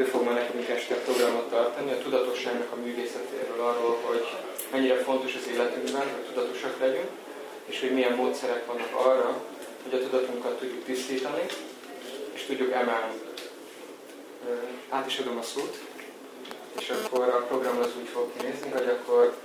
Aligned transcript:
ő 0.00 0.04
fog 0.04 0.24
ma 0.24 0.32
nekünk 0.32 0.68
este 0.68 0.94
programot 0.94 1.50
tartani, 1.50 1.92
a 1.92 1.98
tudatosságnak 1.98 2.72
a 2.72 2.76
művészetéről, 2.84 3.60
arról, 3.60 3.98
hogy 4.02 4.26
mennyire 4.72 4.96
fontos 4.96 5.34
az 5.34 5.52
életünkben, 5.52 6.08
hogy 6.14 6.24
tudatosak 6.32 6.80
legyünk, 6.80 7.08
és 7.64 7.80
hogy 7.80 7.92
milyen 7.92 8.12
módszerek 8.12 8.66
vannak 8.66 8.94
arra, 8.94 9.42
hogy 9.82 9.94
a 9.94 10.02
tudatunkat 10.02 10.58
tudjuk 10.58 10.84
tisztítani, 10.84 11.42
és 12.32 12.42
tudjuk 12.42 12.72
emelni. 12.72 13.20
Át 14.88 15.06
is 15.06 15.18
adom 15.18 15.38
a 15.38 15.42
szót, 15.42 15.78
és 16.78 16.90
akkor 16.90 17.28
a 17.28 17.44
program 17.48 17.78
az 17.78 17.90
úgy 18.00 18.08
fog 18.08 18.30
kinézni, 18.36 18.70
hogy 18.70 18.88
akkor 18.88 19.36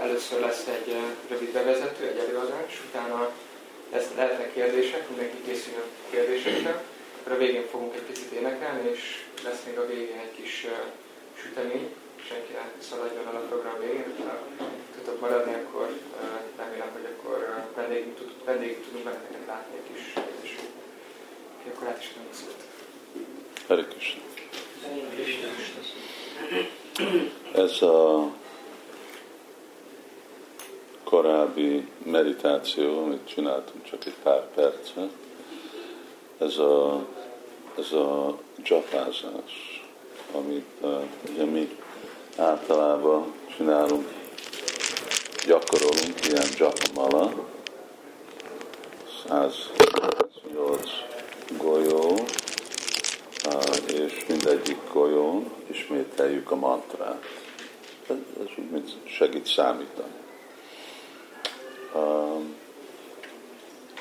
először 0.00 0.40
lesz 0.40 0.66
egy 0.66 0.96
rövid 1.28 1.52
bevezető, 1.52 2.06
egy 2.06 2.18
előadás, 2.28 2.82
utána 2.88 3.30
lesz, 3.92 4.08
lehetnek 4.16 4.52
kérdések, 4.52 5.08
mindenki 5.08 5.36
készüljön 5.46 5.82
kérdésekre, 6.10 6.82
akkor 7.26 7.38
a 7.38 7.44
végén 7.44 7.66
fogunk 7.66 7.94
egy 7.94 8.02
picit 8.02 8.30
énekelni, 8.30 8.88
és 8.90 9.24
lesz 9.44 9.64
még 9.66 9.78
a 9.78 9.86
végén 9.86 10.18
egy 10.18 10.42
kis 10.42 10.66
sütemény, 11.34 11.94
senki 12.28 12.52
ne 12.52 12.82
szaladjon 12.82 13.26
el 13.26 13.36
a 13.36 13.46
program 13.48 13.78
végén, 13.78 14.14
ha 14.26 14.38
tudok 14.98 15.20
maradni, 15.20 15.54
akkor 15.54 16.00
remélem, 16.56 16.90
hogy 16.92 17.08
akkor 17.16 17.64
vendégünk, 17.74 18.16
tud, 18.16 18.30
vendégünk 18.44 18.84
tudunk 18.84 19.04
benneteket 19.04 19.46
látni 19.46 19.76
egy 19.76 19.92
kis 19.92 20.12
és 20.42 21.70
akkor 21.74 21.88
át 21.88 21.98
is 22.00 22.08
tudom 22.08 22.28
a 22.30 22.34
szót. 22.34 22.64
Hare 23.66 23.86
Ez 27.52 27.82
a 27.82 28.32
korábbi 31.04 31.88
meditáció, 32.02 33.02
amit 33.02 33.28
csináltunk 33.28 33.84
csak 33.84 34.04
egy 34.06 34.16
pár 34.22 34.48
percet, 34.54 35.10
ez 36.38 36.58
a, 36.58 37.06
ez 37.78 37.92
a 37.92 38.38
csapázás, 38.62 39.84
amit 40.32 40.66
uh, 40.80 41.02
ugye 41.30 41.44
mi 41.44 41.76
általában 42.36 43.32
csinálunk, 43.56 44.08
gyakorolunk 45.46 46.26
ilyen 46.28 46.46
japamala, 46.58 47.32
108 49.28 51.06
golyó, 51.58 52.26
és 53.86 54.26
mindegyik 54.28 54.78
golyón 54.92 55.50
ismételjük 55.66 56.50
a 56.50 56.56
mantrát. 56.56 57.22
Ez, 58.08 58.16
úgy, 58.58 58.70
mint 58.70 58.90
segít 59.04 59.46
számítani. 59.46 60.14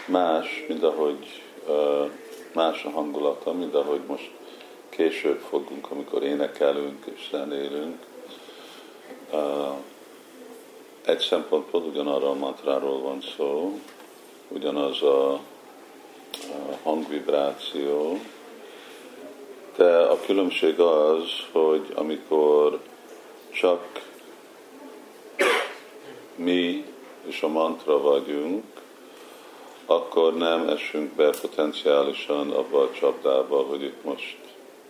Más, 0.05 0.65
mint 0.67 0.83
ahogy 0.83 1.43
más 2.55 2.83
a 2.83 2.89
hangulata, 2.89 3.53
mint 3.53 3.75
ahogy 3.75 4.01
most 4.07 4.31
később 4.89 5.39
fogunk, 5.49 5.91
amikor 5.91 6.23
énekelünk 6.23 7.05
és 7.15 7.27
zenélünk. 7.31 8.05
Egy 11.05 11.19
szempontból 11.19 11.81
ugyanarra 11.81 12.29
a 12.29 12.33
mantráról 12.33 12.99
van 12.99 13.21
szó, 13.37 13.79
ugyanaz 14.47 15.01
a 15.01 15.39
hangvibráció, 16.83 18.19
de 19.75 19.97
a 19.97 20.19
különbség 20.25 20.79
az, 20.79 21.29
hogy 21.51 21.91
amikor 21.95 22.79
csak 23.51 24.03
mi 26.35 26.85
és 27.25 27.41
a 27.41 27.47
mantra 27.47 28.01
vagyunk, 28.01 28.63
akkor 29.85 30.37
nem 30.37 30.67
esünk 30.69 31.11
be 31.11 31.29
potenciálisan 31.41 32.51
abba 32.51 32.81
a 32.81 32.91
csapdába, 32.91 33.57
hogy 33.57 33.83
itt 33.83 34.03
most 34.03 34.37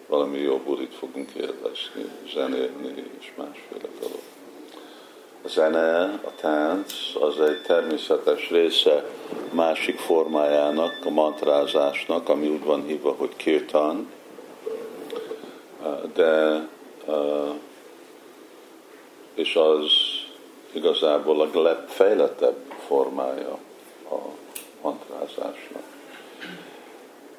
valami 0.07 0.37
jó 0.37 0.57
bulit 0.57 0.93
fogunk 0.93 1.29
élvezni, 1.31 2.05
zenélni 2.33 3.03
és 3.19 3.31
másféle 3.37 3.93
dolog. 3.99 4.19
A 5.43 5.47
zene, 5.47 6.01
a 6.03 6.35
tánc 6.35 6.93
az 7.19 7.39
egy 7.39 7.61
természetes 7.61 8.49
része 8.49 9.09
másik 9.51 9.99
formájának, 9.99 10.91
a 11.05 11.09
mantrázásnak, 11.09 12.29
ami 12.29 12.47
úgy 12.47 12.63
van 12.63 12.85
hívva, 12.85 13.11
hogy 13.11 13.35
kirtan, 13.35 14.11
de 16.13 16.67
és 19.33 19.55
az 19.55 19.91
igazából 20.71 21.41
a 21.41 21.61
legfejlettebb 21.61 22.73
formája 22.87 23.57
mantrázásnak. 24.85 25.83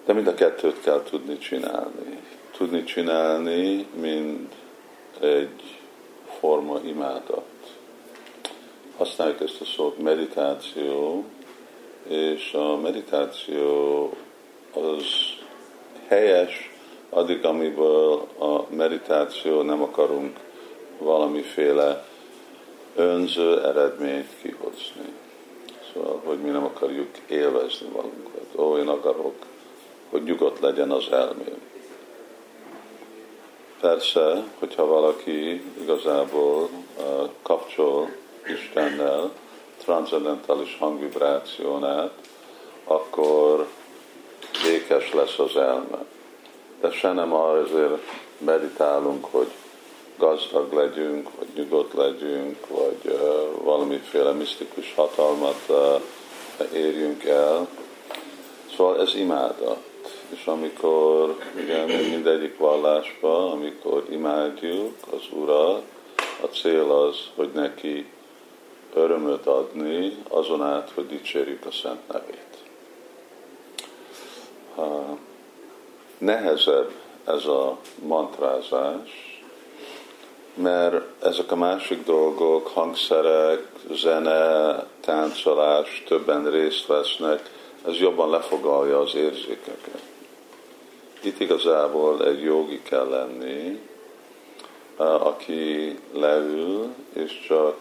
De 0.04 0.12
mind 0.12 0.26
a 0.26 0.34
kettőt 0.34 0.80
kell 0.80 1.02
tudni 1.02 1.38
csinálni. 1.38 2.20
Tudni 2.56 2.84
csinálni, 2.84 3.86
mint 3.94 4.54
egy 5.20 5.78
forma 6.38 6.80
imádat. 6.84 7.44
Használjuk 8.96 9.40
ezt 9.40 9.60
a 9.60 9.64
szót 9.64 9.98
meditáció, 9.98 11.24
és 12.08 12.52
a 12.52 12.76
meditáció 12.76 14.10
az 14.72 15.04
helyes, 16.08 16.70
addig, 17.10 17.44
amiből 17.44 18.26
a 18.38 18.74
meditáció 18.74 19.62
nem 19.62 19.82
akarunk 19.82 20.38
valamiféle 20.98 22.06
önző 22.94 23.64
eredményt 23.64 24.30
kihozni. 24.42 25.12
Szóval, 25.92 26.22
hogy 26.24 26.38
mi 26.38 26.50
nem 26.50 26.64
akarjuk 26.76 27.08
élvezni 27.26 27.86
magunkat. 27.92 28.46
Ó, 28.56 28.76
én 28.78 28.88
akarok, 28.88 29.34
hogy 30.10 30.22
nyugodt 30.22 30.60
legyen 30.60 30.90
az 30.90 31.12
elmém. 31.12 31.60
Persze, 33.80 34.44
hogyha 34.58 34.86
valaki 34.86 35.62
igazából 35.80 36.68
kapcsol 37.42 38.08
Istennel, 38.46 39.32
transzendentális 39.76 40.76
hangvibrációnát, 40.78 42.12
akkor 42.84 43.66
békes 44.64 45.12
lesz 45.12 45.38
az 45.38 45.56
elme. 45.56 46.04
De 46.80 46.90
se 46.90 47.12
nem 47.12 47.32
azért 47.32 48.02
meditálunk, 48.38 49.24
hogy 49.30 49.50
gazdag 50.18 50.72
legyünk, 50.72 51.28
vagy 51.38 51.48
nyugodt 51.54 51.92
legyünk, 51.92 52.66
vagy 52.68 53.00
uh, 53.04 53.64
valamiféle 53.64 54.32
misztikus 54.32 54.94
hatalmat 54.94 55.60
uh, 55.68 56.00
érjünk 56.72 57.24
el. 57.24 57.68
Szóval 58.76 59.00
ez 59.00 59.14
imádat. 59.14 59.78
És 60.28 60.46
amikor, 60.46 61.36
igen, 61.58 61.88
mindegyik 61.88 62.58
vallásban, 62.58 63.50
amikor 63.50 64.06
imádjuk 64.10 64.94
az 65.10 65.22
Urat, 65.30 65.82
a 66.42 66.46
cél 66.46 66.90
az, 66.90 67.16
hogy 67.34 67.50
neki 67.54 68.06
örömöt 68.94 69.46
adni, 69.46 70.16
azon 70.28 70.62
át, 70.62 70.90
hogy 70.94 71.06
dicsérjük 71.06 71.66
a 71.66 71.70
Szent 71.70 72.08
nevét. 72.12 72.44
Uh, 74.74 75.18
nehezebb 76.18 76.90
ez 77.24 77.44
a 77.44 77.78
mantrázás, 78.02 79.25
mert 80.56 81.24
ezek 81.24 81.52
a 81.52 81.56
másik 81.56 82.04
dolgok, 82.04 82.66
hangszerek, 82.66 83.62
zene, 83.92 84.84
táncolás, 85.00 86.02
többen 86.06 86.50
részt 86.50 86.86
vesznek, 86.86 87.50
ez 87.86 87.98
jobban 87.98 88.30
lefogalja 88.30 89.00
az 89.00 89.14
érzékeket. 89.14 90.02
Itt 91.22 91.40
igazából 91.40 92.26
egy 92.26 92.42
jogi 92.42 92.82
kell 92.82 93.08
lenni, 93.08 93.80
aki 94.96 95.98
leül, 96.12 96.94
és 97.12 97.40
csak 97.46 97.76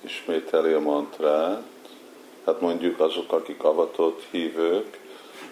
ismételi 0.00 0.72
a 0.72 0.80
mantrát, 0.80 1.62
hát 2.44 2.60
mondjuk 2.60 3.00
azok, 3.00 3.32
akik 3.32 3.64
avatott 3.64 4.22
hívők, 4.30 4.98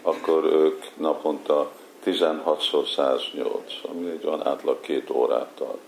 akkor 0.03 0.45
ők 0.45 0.85
naponta 0.97 1.71
16-szor 2.05 2.95
108, 2.95 3.73
ami 3.83 4.11
egy 4.11 4.27
olyan 4.27 4.47
átlag 4.47 4.81
két 4.81 5.11
órát 5.11 5.49
tart 5.55 5.88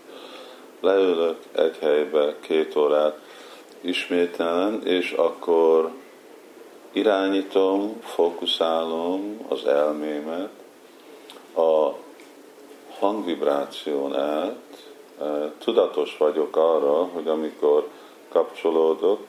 leülök 0.81 1.37
egy 1.51 1.77
helybe 1.77 2.35
két 2.39 2.75
órát 2.75 3.19
ismételen, 3.81 4.81
és 4.85 5.11
akkor 5.11 5.91
irányítom, 6.91 8.01
fókuszálom 8.01 9.45
az 9.47 9.65
elmémet 9.65 10.49
a 11.55 11.89
hangvibráción 12.99 14.15
át, 14.15 14.55
tudatos 15.57 16.17
vagyok 16.17 16.55
arra, 16.55 17.03
hogy 17.03 17.27
amikor 17.27 17.87
kapcsolódok 18.29 19.23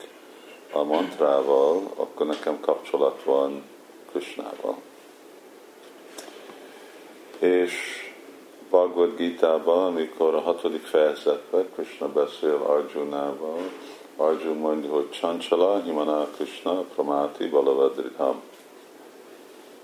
a 0.71 0.83
mantrával, 0.83 1.81
akkor 1.95 2.25
nekem 2.25 2.59
kapcsolat 2.59 3.23
van 3.23 3.63
Krishnával. 4.11 4.77
És 7.39 7.73
Bhagavad 8.73 9.15
Gita-ban, 9.15 9.85
amikor 9.85 10.35
a 10.35 10.39
hatodik 10.39 10.85
fejezetben 10.85 11.69
Krishna 11.75 12.07
beszél 12.07 12.63
Arjunával, 12.67 13.59
Arjun 14.15 14.57
mondja, 14.57 14.89
hogy 14.91 15.09
Chanchala, 15.09 15.81
Himana 15.81 16.27
Krishna, 16.35 16.81
Pramati, 16.81 17.47
Balavadridham. 17.47 18.41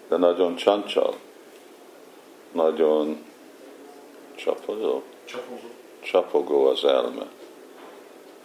De 0.08 0.18
nagyon 0.18 0.56
csancsal, 0.56 1.14
nagyon 2.52 3.26
Csapogó? 4.36 5.04
Csapogó. 5.26 5.70
Csapogó 6.00 6.66
az 6.66 6.86
elme. 6.86 7.28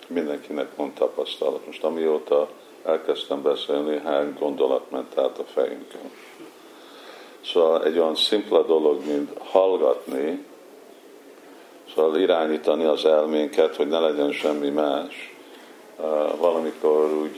Mindenkinek 0.06 0.76
mond 0.76 0.93
tapasztalat. 0.93 1.67
Most 1.67 1.85
amióta 1.85 2.49
elkezdtem 2.85 3.43
beszélni, 3.43 3.99
hány 3.99 4.37
gondolat 4.38 4.91
ment 4.91 5.19
át 5.19 5.38
a 5.38 5.44
fejünkön. 5.44 6.11
Szóval 7.44 7.85
egy 7.85 7.99
olyan 7.99 8.17
szimpla 8.17 8.62
dolog, 8.62 9.06
mint 9.06 9.31
hallgatni, 9.38 10.44
szóval 11.94 12.20
irányítani 12.20 12.85
az 12.85 13.05
elménket, 13.05 13.76
hogy 13.76 13.88
ne 13.88 13.99
legyen 13.99 14.32
semmi 14.32 14.69
más. 14.69 15.35
Valamikor 16.37 17.12
úgy 17.12 17.37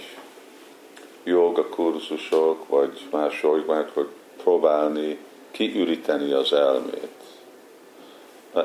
joga 1.25 1.69
kurzusok, 1.69 2.69
vagy 2.69 3.01
más 3.11 3.43
jogmák, 3.43 3.95
hogy 3.95 4.09
próbálni 4.43 5.19
kiüríteni 5.51 6.33
az 6.33 6.53
elmét. 6.53 7.15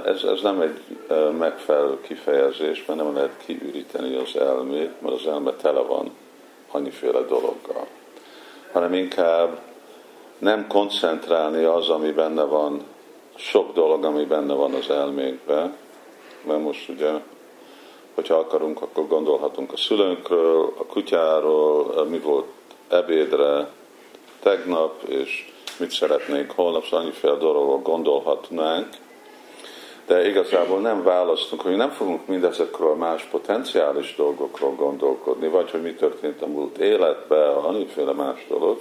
Ez, 0.05 0.23
ez 0.23 0.41
nem 0.41 0.61
egy 0.61 0.79
megfelelő 1.37 2.01
kifejezés, 2.01 2.85
mert 2.85 2.99
nem 2.99 3.15
lehet 3.15 3.37
kiüríteni 3.45 4.15
az 4.15 4.35
elmét, 4.35 5.01
mert 5.01 5.15
az 5.15 5.27
elme 5.27 5.51
tele 5.51 5.79
van 5.79 6.11
annyiféle 6.71 7.21
dologgal. 7.21 7.87
Hanem 8.71 8.93
inkább 8.93 9.59
nem 10.41 10.67
koncentrálni 10.67 11.63
az, 11.63 11.89
ami 11.89 12.11
benne 12.11 12.43
van, 12.43 12.81
sok 13.35 13.73
dolog, 13.73 14.03
ami 14.03 14.23
benne 14.23 14.53
van 14.53 14.73
az 14.73 14.89
elménkben, 14.89 15.75
mert 16.43 16.61
most 16.61 16.89
ugye, 16.89 17.11
hogyha 18.15 18.35
akarunk, 18.35 18.81
akkor 18.81 19.07
gondolhatunk 19.07 19.73
a 19.73 19.77
szülőnkről, 19.77 20.73
a 20.77 20.85
kutyáról, 20.85 22.05
mi 22.09 22.19
volt 22.19 22.45
ebédre 22.87 23.69
tegnap, 24.39 25.03
és 25.03 25.51
mit 25.79 25.91
szeretnénk 25.91 26.51
holnap, 26.51 26.83
szóval 26.83 26.99
annyiféle 26.99 27.35
dologról 27.35 27.79
gondolhatnánk, 27.81 28.87
de 30.05 30.27
igazából 30.27 30.79
nem 30.79 31.03
választunk, 31.03 31.61
hogy 31.61 31.75
nem 31.75 31.89
fogunk 31.89 32.27
mindezekről 32.27 32.91
a 32.91 32.95
más 32.95 33.23
potenciális 33.23 34.15
dolgokról 34.15 34.75
gondolkodni, 34.75 35.47
vagy 35.47 35.71
hogy 35.71 35.81
mi 35.81 35.93
történt 35.93 36.41
a 36.41 36.47
múlt 36.47 36.77
életben, 36.77 37.53
annyiféle 37.53 38.11
más 38.11 38.45
dolog, 38.49 38.77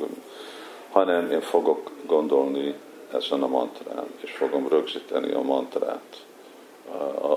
hanem 0.91 1.31
én 1.31 1.41
fogok 1.41 1.91
gondolni 2.07 2.75
ezen 3.13 3.43
a 3.43 3.47
mantrán, 3.47 4.07
és 4.21 4.31
fogom 4.31 4.69
rögzíteni 4.69 5.33
a 5.33 5.43
mantrát, 5.43 6.25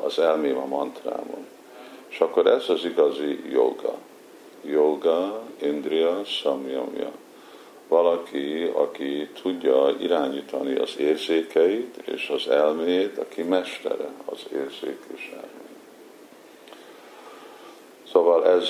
az 0.03 0.19
elmém 0.19 0.57
a 0.57 0.65
mantrámon. 0.65 1.47
És 2.07 2.19
akkor 2.19 2.47
ez 2.47 2.69
az 2.69 2.85
igazi 2.85 3.51
joga. 3.51 3.93
Yoga, 4.61 5.41
Indriya, 5.61 6.23
Samyamya. 6.23 7.11
Valaki, 7.87 8.71
aki 8.73 9.29
tudja 9.41 9.95
irányítani 9.99 10.75
az 10.75 10.97
érzékeit 10.97 11.97
és 11.97 12.29
az 12.29 12.47
elmét, 12.47 13.17
aki 13.17 13.41
mestere 13.41 14.09
az 14.25 14.45
érzék 14.53 14.99
és 15.15 15.31
elmét. 15.33 15.63
Szóval 18.11 18.47
ez, 18.47 18.69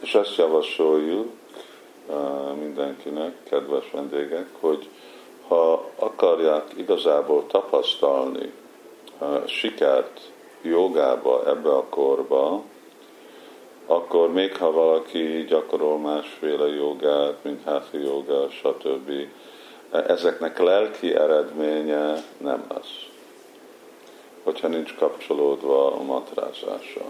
és 0.00 0.14
ezt 0.14 0.36
javasoljuk 0.36 1.37
mindenkinek, 2.60 3.34
kedves 3.42 3.90
vendégek, 3.90 4.48
hogy 4.60 4.88
ha 5.48 5.90
akarják 5.98 6.64
igazából 6.76 7.46
tapasztalni 7.46 8.52
sikert 9.46 10.20
jogába 10.62 11.42
ebbe 11.46 11.70
a 11.70 11.84
korba, 11.88 12.62
akkor 13.86 14.32
még 14.32 14.56
ha 14.56 14.72
valaki 14.72 15.44
gyakorol 15.44 15.98
másféle 15.98 16.66
jogát, 16.66 17.36
mint 17.42 17.64
háti 17.64 17.98
joga, 18.04 18.48
stb., 18.50 19.10
ezeknek 19.90 20.58
lelki 20.58 21.14
eredménye 21.14 22.24
nem 22.36 22.64
lesz, 22.74 23.06
hogyha 24.42 24.68
nincs 24.68 24.94
kapcsolódva 24.94 25.92
a 25.92 26.02
matrázása. 26.02 27.04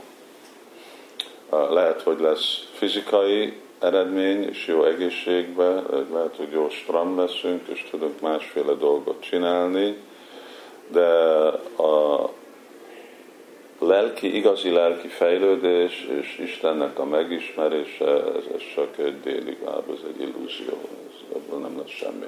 Lehet, 1.51 2.03
hogy 2.03 2.21
lesz 2.21 2.69
fizikai 2.73 3.61
eredmény 3.79 4.43
és 4.43 4.67
jó 4.67 4.85
egészségbe, 4.85 5.83
lehet, 6.13 6.37
hogy 6.37 6.51
jó 6.51 6.69
strand 6.69 7.17
leszünk, 7.17 7.69
és 7.69 7.87
tudunk 7.91 8.21
másféle 8.21 8.73
dolgot 8.73 9.23
csinálni, 9.23 9.97
de 10.89 11.07
a 11.83 12.31
lelki, 13.79 14.37
igazi 14.37 14.71
lelki 14.71 15.09
fejlődés 15.09 16.09
és 16.21 16.39
Istennek 16.39 16.99
a 16.99 17.05
megismerése, 17.05 18.07
ez, 18.07 18.45
ez 18.55 18.63
csak 18.75 18.99
egy 18.99 19.21
déli 19.21 19.57
váb, 19.65 19.91
ez 19.91 20.01
egy 20.09 20.21
illúzió, 20.21 20.79
ez, 21.09 21.37
ebből 21.37 21.59
nem 21.59 21.79
lesz 21.79 21.89
semmi. 21.91 22.27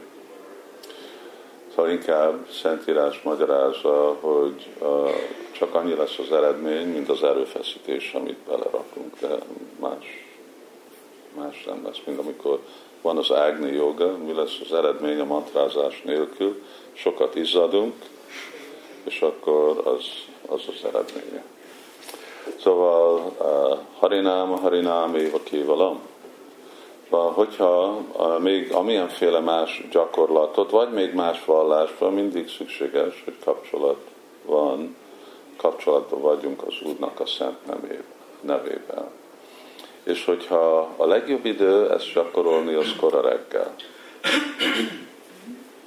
Szóval 1.75 1.91
inkább 1.91 2.49
Szentírás 2.51 3.23
magyarázza, 3.23 4.17
hogy 4.21 4.67
uh, 4.79 5.11
csak 5.53 5.75
annyi 5.75 5.95
lesz 5.95 6.19
az 6.19 6.33
eredmény, 6.33 6.87
mint 6.87 7.09
az 7.09 7.23
erőfeszítés, 7.23 8.13
amit 8.15 8.39
belerakunk, 8.47 9.19
de 9.21 9.39
más, 9.81 10.30
más 11.37 11.65
nem 11.65 11.85
lesz, 11.85 12.01
mint 12.05 12.19
amikor 12.19 12.61
van 13.03 13.17
az 13.17 13.33
ágni 13.33 13.73
joga, 13.73 14.17
mi 14.17 14.33
lesz 14.33 14.59
az 14.65 14.73
eredmény 14.73 15.21
a 15.21 15.25
mantrázás 15.25 16.03
nélkül, 16.03 16.63
sokat 16.93 17.35
izzadunk, 17.35 17.95
és 19.05 19.21
akkor 19.23 19.83
az, 19.85 20.05
az 20.47 20.63
az 20.69 20.85
eredménye. 20.85 21.45
Szóval 22.59 23.33
uh, 23.39 23.79
Harinám, 23.99 24.49
Harinám, 24.49 25.15
Éva 25.15 25.41
Kévalam. 25.43 26.01
Szóval, 27.11 27.33
hogyha 27.33 28.03
uh, 28.17 28.39
még 28.39 28.73
amilyenféle 28.73 29.41
más 29.41 29.87
gyakorlatot, 29.91 30.71
vagy 30.71 30.91
még 30.91 31.15
más 31.15 31.45
vallásban 31.45 32.13
mindig 32.13 32.49
szükséges, 32.49 33.23
hogy 33.25 33.37
kapcsolat 33.45 34.01
van, 34.45 34.97
kapcsolatban 35.57 36.21
vagyunk 36.21 36.63
az 36.67 36.75
Úrnak 36.85 37.21
a 37.21 37.27
szent 37.27 37.59
nevében. 38.41 39.20
És 40.03 40.25
hogyha 40.25 40.95
a 40.97 41.07
legjobb 41.07 41.45
idő 41.45 41.91
ezt 41.91 42.13
gyakorolni, 42.15 42.75
az 42.75 42.95
kora 43.01 43.21
reggel. 43.21 43.75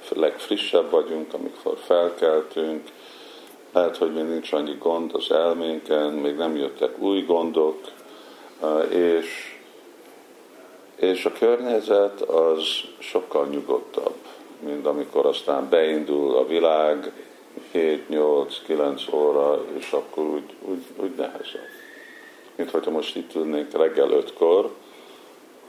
Legfrissebb 0.08 0.90
vagyunk, 0.90 1.34
amikor 1.34 1.76
felkeltünk, 1.84 2.88
lehet, 3.72 3.96
hogy 3.96 4.12
még 4.12 4.24
nincs 4.24 4.52
annyi 4.52 4.76
gond 4.78 5.14
az 5.14 5.30
elménken, 5.30 6.12
még 6.12 6.36
nem 6.36 6.56
jöttek 6.56 6.98
új 6.98 7.22
gondok, 7.22 7.80
és, 8.88 9.56
és 10.96 11.24
a 11.24 11.32
környezet 11.38 12.20
az 12.20 12.62
sokkal 12.98 13.46
nyugodtabb, 13.46 14.16
mint 14.58 14.86
amikor 14.86 15.26
aztán 15.26 15.68
beindul 15.68 16.36
a 16.36 16.46
világ 16.46 17.12
7-8-9 17.74 19.14
óra, 19.14 19.64
és 19.78 19.92
akkor 19.92 20.24
úgy, 20.24 20.54
úgy, 20.60 20.84
úgy 20.96 21.14
nehezebb. 21.16 21.73
Mint 22.56 22.70
hogyha 22.70 22.90
most 22.90 23.16
itt 23.16 23.34
ülnénk 23.34 23.72
reggel 23.72 24.08
5-kor, 24.10 24.70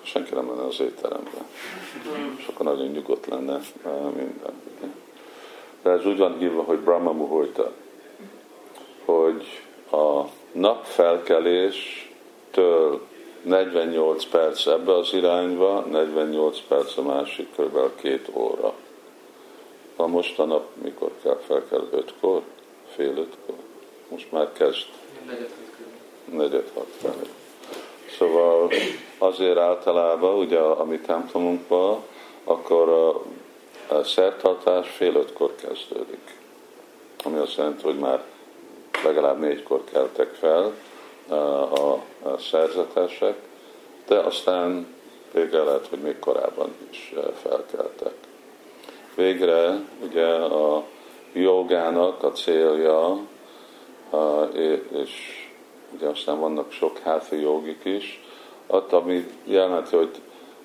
senki 0.01 0.33
nem 0.33 0.49
lenne 0.49 0.65
az 0.65 0.79
étteremben. 0.79 1.45
És 2.37 2.49
nagyon 2.57 2.87
nyugodt 2.87 3.25
lenne 3.25 3.59
minden. 4.15 4.53
De 5.81 5.89
ez 5.89 6.05
úgy 6.05 6.17
van 6.17 6.37
hívva, 6.37 6.61
hogy 6.61 6.79
Brahma 6.79 7.11
Muhurta 7.11 7.71
hogy 9.05 9.45
a 9.91 10.23
napfelkeléstől 10.51 13.01
48 13.41 14.25
perc 14.25 14.65
ebbe 14.65 14.93
az 14.93 15.13
irányba, 15.13 15.79
48 15.79 16.59
perc 16.67 16.97
a 16.97 17.01
másik, 17.01 17.47
kb. 17.55 17.77
két 17.95 18.29
óra. 18.33 18.73
Ha 19.95 20.07
most 20.07 20.39
a 20.39 20.45
nap 20.45 20.67
mikor 20.81 21.11
kell 21.23 21.39
felkel? 21.47 21.87
Ötkor? 21.91 22.41
Fél 22.95 23.17
ötkor? 23.17 23.55
Most 24.07 24.31
már 24.31 24.51
kezd. 24.53 24.85
Negyed 26.25 26.71
hat 26.73 26.87
felé. 27.01 27.29
Szóval 28.17 28.71
azért 29.17 29.57
általában, 29.57 30.37
ugye 30.37 30.59
a, 30.59 30.83
mi 30.83 30.99
templomunkban, 30.99 32.01
akkor 32.43 32.89
a, 32.89 33.09
a 33.95 34.03
szertartás 34.03 34.89
fél 34.89 35.15
ötkor 35.15 35.55
kezdődik. 35.55 36.37
Ami 37.23 37.37
azt 37.37 37.57
jelenti, 37.57 37.83
hogy 37.83 37.99
már 37.99 38.23
legalább 39.03 39.39
négykor 39.39 39.83
keltek 39.83 40.33
fel 40.33 40.73
a 42.23 42.37
szerzetesek, 42.37 43.37
de 44.07 44.15
aztán 44.15 44.95
végre 45.33 45.63
lehet, 45.63 45.87
hogy 45.87 45.99
még 45.99 46.19
korábban 46.19 46.75
is 46.91 47.13
felkeltek. 47.41 48.13
Végre 49.15 49.79
ugye 50.03 50.27
a 50.33 50.83
jogának 51.33 52.23
a 52.23 52.31
célja, 52.31 53.19
és 55.03 55.44
ugye 55.95 56.07
aztán 56.07 56.39
vannak 56.39 56.71
sok 56.71 56.97
házi 56.97 57.41
jogik 57.41 57.81
is, 57.83 58.23
ott, 58.67 58.93
ami 58.93 59.25
jelenti, 59.43 59.95
hogy 59.95 60.11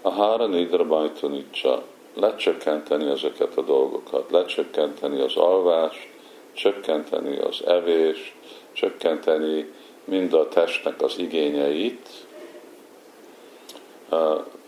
a 0.03 0.11
hára 0.11 0.47
nidra 0.47 0.85
bajtanicsa, 0.87 1.83
lecsökkenteni 2.15 3.11
ezeket 3.11 3.57
a 3.57 3.63
dolgokat, 3.63 4.31
lecsökkenteni 4.31 5.21
az 5.21 5.37
alvást, 5.37 6.09
csökkenteni 6.53 7.39
az 7.39 7.67
evést, 7.67 8.33
csökkenteni 8.73 9.73
mind 10.05 10.33
a 10.33 10.49
testnek 10.49 11.03
az 11.03 11.19
igényeit. 11.19 12.09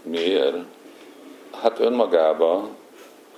Miért? 0.02 0.56
Hát 1.62 1.78
önmagában 1.78 2.68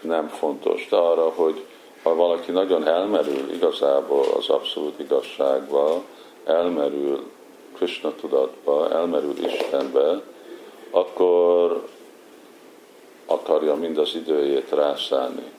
nem 0.00 0.28
fontos, 0.28 0.86
de 0.90 0.96
arra, 0.96 1.32
hogy 1.34 1.64
ha 2.02 2.14
valaki 2.14 2.50
nagyon 2.50 2.86
elmerül 2.86 3.52
igazából 3.52 4.24
az 4.36 4.48
abszolút 4.48 4.98
igazságba, 4.98 6.02
elmerül 6.44 7.30
Krishna 7.74 8.14
tudatba, 8.14 8.90
elmerül 8.90 9.44
Istenbe, 9.44 10.22
akkor 10.90 11.86
akarja 13.26 13.74
mind 13.74 13.98
az 13.98 14.14
időjét 14.14 14.70
rászállni, 14.70 15.52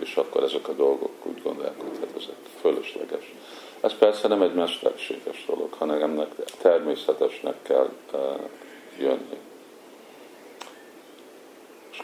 és 0.00 0.16
akkor 0.16 0.42
ezek 0.42 0.68
a 0.68 0.72
dolgok 0.72 1.26
úgy 1.26 1.42
gondolják, 1.42 1.80
hogy 1.80 1.98
hát 2.00 2.16
ezek 2.16 2.36
fölösleges. 2.60 3.34
Ez 3.80 3.94
persze 3.94 4.28
nem 4.28 4.42
egy 4.42 4.54
mesterséges 4.54 5.44
dolog, 5.46 5.72
hanem 5.72 6.02
ennek 6.02 6.34
természetesnek 6.58 7.62
kell 7.62 7.90
uh, 8.12 8.20
jönni. 8.98 9.38
És 11.90 12.02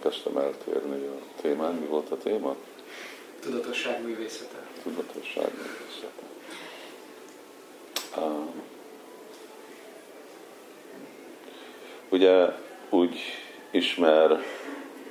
kezdtem 0.00 0.36
eltérni 0.36 1.06
a 1.06 1.40
témán. 1.40 1.74
Mi 1.74 1.86
volt 1.86 2.10
a 2.10 2.16
téma? 2.16 2.56
Tudatosság 3.40 4.02
művészete. 4.02 4.66
Tudatosság 4.82 5.50
művészete. 5.54 6.27
Ugye 12.08 12.46
úgy 12.90 13.18
ismer 13.70 14.44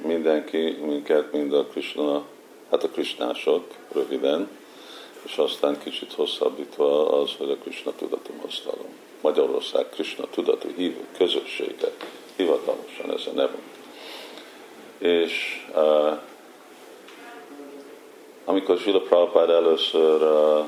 mindenki 0.06 0.78
minket, 0.82 1.32
mind 1.32 1.54
a 1.54 1.66
Krishna, 1.66 2.26
hát 2.72 2.84
a 2.84 2.90
krisnások 2.90 3.74
röviden, 3.92 4.50
és 5.24 5.38
aztán 5.38 5.80
kicsit 5.80 6.14
hosszabbítva 6.14 7.20
az, 7.22 7.32
hogy 7.38 7.50
a 7.50 7.56
Krishna 7.56 7.92
tudatú 7.92 8.34
mozdalom. 8.42 8.96
Magyarország 9.22 9.90
Krishna 9.90 10.26
tudatú 10.32 10.68
hívő 10.76 11.06
közössége, 11.18 11.92
hivatalosan 12.36 13.12
ez 13.14 13.24
a 13.28 13.32
nevünk. 13.36 13.76
És 14.98 15.66
uh, 15.76 16.20
amikor 18.46 18.78
Srila 18.78 19.02
Prabhupád 19.02 19.50
először 19.50 20.22
uh, 20.22 20.66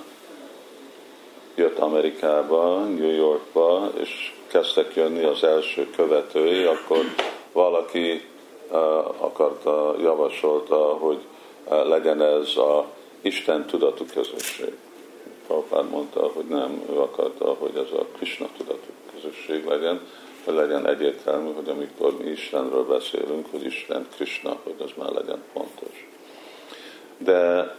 jött 1.59 1.77
Amerikába, 1.77 2.83
New 2.83 3.15
Yorkba, 3.15 3.91
és 3.97 4.33
kezdtek 4.47 4.95
jönni 4.95 5.23
az 5.23 5.43
első 5.43 5.89
követői, 5.95 6.63
akkor 6.63 7.05
valaki 7.51 8.27
akarta, 9.17 9.95
javasolta, 10.01 10.75
hogy 10.75 11.19
legyen 11.67 12.21
ez 12.21 12.57
a 12.57 12.85
Isten 13.21 13.65
tudatú 13.65 14.05
közösség. 14.13 14.77
Prabhupád 15.47 15.89
mondta, 15.89 16.31
hogy 16.33 16.45
nem, 16.45 16.83
ő 16.91 16.99
akarta, 16.99 17.55
hogy 17.59 17.75
ez 17.75 17.99
a 17.99 18.05
Krishna 18.17 18.47
tudatú 18.57 18.89
közösség 19.13 19.65
legyen, 19.65 20.01
hogy 20.45 20.53
legyen 20.53 20.87
egyértelmű, 20.87 21.53
hogy 21.53 21.69
amikor 21.69 22.17
mi 22.17 22.29
Istenről 22.29 22.85
beszélünk, 22.85 23.47
hogy 23.51 23.63
Isten 23.65 24.07
Krishna, 24.15 24.57
hogy 24.63 24.75
az 24.83 24.89
már 24.97 25.11
legyen 25.11 25.43
pontos. 25.53 26.07
De 27.17 27.75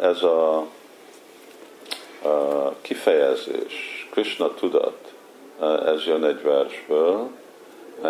ez 0.00 0.22
a 0.22 0.66
kifejezés, 2.86 4.06
Krishna 4.10 4.54
tudat, 4.54 5.14
ez 5.86 6.04
jön 6.06 6.24
egy 6.24 6.42
versből, 6.42 7.30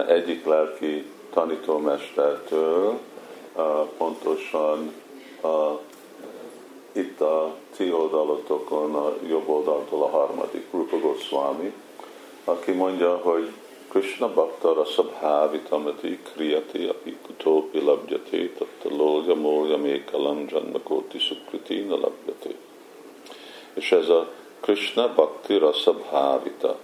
egyik 0.09 0.45
lelki 0.45 1.05
tanítómestertől, 1.31 2.99
pontosan 3.97 4.93
a, 5.43 5.81
itt 6.93 7.21
a 7.21 7.55
ti 7.77 7.93
oldalotokon, 7.93 8.95
a 8.95 9.15
jobb 9.29 9.49
oldaltól 9.49 10.03
a 10.03 10.09
harmadik, 10.09 10.67
Rupa 10.71 10.99
Goswami, 10.99 11.73
aki 12.45 12.73
mondja, 12.73 13.17
hogy 13.17 13.51
Krishna 13.89 14.29
Bhakta 14.29 14.73
Rasabhavitamati 14.73 16.19
Kriyati 16.33 16.85
Api 16.85 17.17
Kutopi 17.27 17.81
Labjati 17.81 18.51
Tatta 18.51 18.97
Lolja 18.97 19.35
Molja 19.35 19.77
Mékalam 19.77 20.45
Janmakoti 20.49 21.19
Sukriti 21.19 21.87
Labjati. 21.89 22.57
És 23.75 23.93
ez 23.93 24.09
a 24.09 24.29
Krishna 24.61 25.09
Bhakti 25.09 25.59
Rasabhavita. 25.59 26.77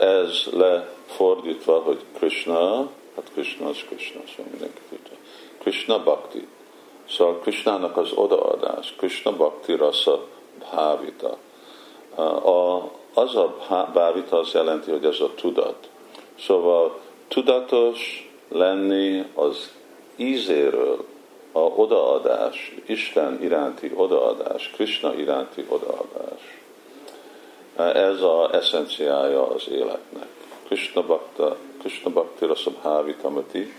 Ez 0.00 0.48
lefordítva, 0.52 1.78
hogy 1.78 1.98
Krishna, 2.18 2.76
hát 3.16 3.30
Krishna 3.32 3.68
az 3.68 3.78
Krishna, 3.88 4.20
szóval 4.36 4.50
mindenki 4.50 4.80
tudja. 4.88 5.16
Krishna 5.58 6.02
Bhakti. 6.02 6.46
Szóval 7.08 7.38
Krishnának 7.38 7.96
az 7.96 8.12
odaadás, 8.12 8.94
Krishna 8.96 9.32
Bhakti 9.32 9.76
Rasa 9.76 10.26
Bhavita. 10.58 11.36
A, 12.44 12.90
az 13.14 13.36
a 13.36 13.56
bávita 13.92 14.38
az 14.38 14.52
jelenti, 14.52 14.90
hogy 14.90 15.04
ez 15.04 15.20
a 15.20 15.34
tudat. 15.34 15.88
Szóval 16.38 17.00
tudatos 17.28 18.30
lenni 18.48 19.24
az 19.34 19.70
ízéről, 20.16 21.04
a 21.52 21.58
odaadás, 21.58 22.74
Isten 22.86 23.42
iránti 23.42 23.92
odaadás, 23.94 24.70
Krishna 24.70 25.14
iránti 25.14 25.66
odaadás. 25.68 26.58
Ez 27.76 28.22
az 28.22 28.52
eszenciája 28.52 29.48
az 29.48 29.68
életnek. 29.68 30.28
Krishna 30.66 31.02
Bhakta, 31.02 31.56
Krishna 31.78 32.10
Bhakti 32.10 32.46
Rasabhavitamati, 32.46 33.72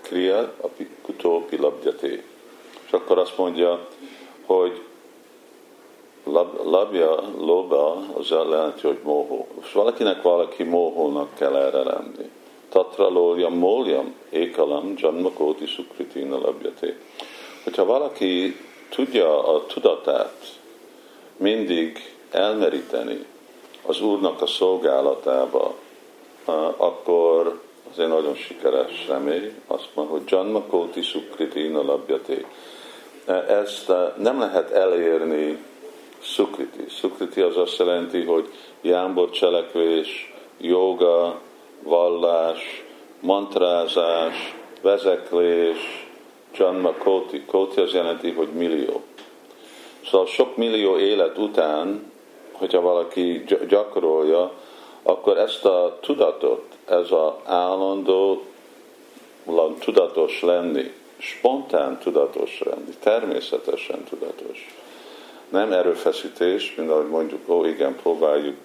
Kriya 0.00 0.52
Api 0.60 0.88
Kutopi 1.02 1.56
Labdyate. 1.56 2.22
És 2.86 2.92
akkor 2.92 3.18
azt 3.18 3.36
mondja, 3.36 3.86
hogy 4.46 4.82
lab, 6.24 6.66
labja, 6.66 7.20
loba, 7.38 8.04
az 8.14 8.28
jelenti, 8.28 8.86
hogy 8.86 8.98
mohó. 9.02 9.46
És 9.60 9.72
valakinek 9.72 10.22
valaki 10.22 10.62
mohónak 10.62 11.34
kell 11.34 11.56
erre 11.56 11.82
lenni. 11.82 12.30
Tatra 12.72 13.08
loljam, 13.08 13.54
moljam, 13.54 14.14
ékalam, 14.30 14.94
janmakóti 14.96 15.66
sukritina 15.66 16.38
labjate. 16.38 16.96
Hogyha 17.64 17.84
valaki 17.84 18.56
tudja 18.88 19.54
a 19.54 19.66
tudatát 19.66 20.60
mindig 21.36 22.14
elmeríteni 22.30 23.24
az 23.86 24.00
Úrnak 24.00 24.42
a 24.42 24.46
szolgálatába, 24.46 25.74
akkor 26.76 27.60
az 27.90 27.98
egy 27.98 28.08
nagyon 28.08 28.34
sikeres 28.34 29.04
személy, 29.08 29.52
azt 29.66 29.88
mondja, 29.94 30.14
hogy 30.14 30.30
Janmakóti 30.30 31.02
Sukritina 31.02 31.82
labjate. 31.82 32.44
Ezt 33.48 33.92
nem 34.16 34.38
lehet 34.38 34.70
elérni 34.70 35.58
Sukriti. 36.18 36.84
Sukriti 36.88 37.40
az 37.40 37.56
azt 37.56 37.78
jelenti, 37.78 38.22
hogy 38.22 38.48
jámbor 38.80 39.30
cselekvés, 39.30 40.34
joga, 40.60 41.40
vallás, 41.82 42.84
mantrázás, 43.20 44.54
vezeklés, 44.80 46.06
Janma 46.56 46.92
Koti. 46.92 47.44
Koti 47.44 47.80
az 47.80 47.92
jelenti, 47.92 48.30
hogy 48.30 48.48
millió. 48.48 49.02
Szóval 50.10 50.26
sok 50.26 50.56
millió 50.56 50.98
élet 50.98 51.38
után, 51.38 52.12
hogyha 52.52 52.80
valaki 52.80 53.44
gyakorolja, 53.68 54.52
akkor 55.02 55.38
ezt 55.38 55.64
a 55.64 55.98
tudatot, 56.00 56.64
ez 56.84 57.10
az 57.10 57.32
állandó 57.44 58.42
tudatos 59.78 60.42
lenni, 60.42 60.92
spontán 61.18 61.98
tudatos 61.98 62.60
lenni, 62.64 62.94
természetesen 63.00 64.04
tudatos 64.04 64.66
nem 65.52 65.72
erőfeszítés, 65.72 66.74
mint 66.74 66.90
ahogy 66.90 67.08
mondjuk, 67.08 67.48
ó 67.48 67.64
igen, 67.64 67.96
próbáljuk 67.96 68.56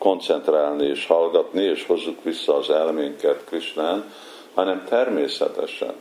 koncentrálni 0.00 0.86
és 0.86 1.06
hallgatni, 1.06 1.62
és 1.62 1.86
hozzuk 1.86 2.24
vissza 2.24 2.56
az 2.56 2.70
elménket 2.70 3.44
Krisnán, 3.44 4.12
hanem 4.54 4.84
természetesen, 4.88 5.94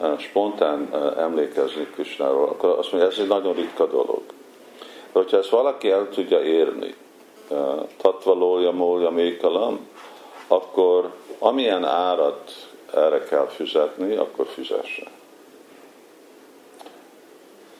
eh, 0.00 0.18
spontán 0.18 0.88
eh, 0.92 1.22
emlékezni 1.22 1.86
Krisnáról, 1.94 2.48
akkor 2.48 2.78
azt 2.78 2.92
mondja, 2.92 3.10
ez 3.10 3.18
egy 3.18 3.26
nagyon 3.26 3.54
ritka 3.54 3.86
dolog. 3.86 4.22
De 4.78 5.20
hogyha 5.20 5.36
ezt 5.36 5.48
valaki 5.48 5.90
el 5.90 6.08
tudja 6.08 6.42
érni, 6.42 6.94
eh, 7.50 7.58
tatvalója, 7.96 8.70
mólja, 8.70 9.10
mékalam, 9.10 9.88
akkor 10.48 11.12
amilyen 11.38 11.84
árat 11.84 12.52
erre 12.94 13.24
kell 13.24 13.46
fizetni, 13.46 14.16
akkor 14.16 14.46
fizessen. 14.46 15.08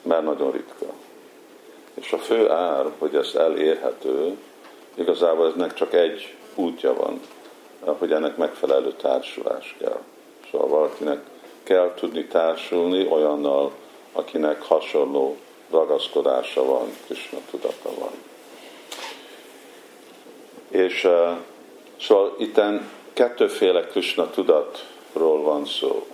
Mert 0.01 0.23
nagyon 0.23 0.51
ritka. 0.51 0.85
És 1.93 2.11
a 2.11 2.17
fő 2.17 2.49
ár, 2.49 2.91
hogy 2.97 3.15
ez 3.15 3.35
elérhető, 3.35 4.37
igazából 4.95 5.47
eznek 5.47 5.73
csak 5.73 5.93
egy 5.93 6.35
útja 6.55 6.93
van, 6.93 7.19
hogy 7.97 8.11
ennek 8.11 8.37
megfelelő 8.37 8.91
társulás 8.91 9.75
kell. 9.79 9.99
Szóval 10.51 10.67
valakinek 10.67 11.23
kell 11.63 11.93
tudni 11.95 12.25
társulni 12.25 13.07
olyannal, 13.07 13.71
akinek 14.11 14.61
hasonló 14.61 15.37
ragaszkodása 15.71 16.65
van, 16.65 16.87
Krishna 17.05 17.39
tudata 17.49 17.89
van. 17.99 18.11
És 20.69 21.03
uh, 21.03 21.29
szóval 21.99 22.35
itten 22.37 22.89
kettőféle 23.13 23.81
Krishna 23.81 24.29
tudatról 24.29 25.41
van 25.41 25.65
szó. 25.65 26.07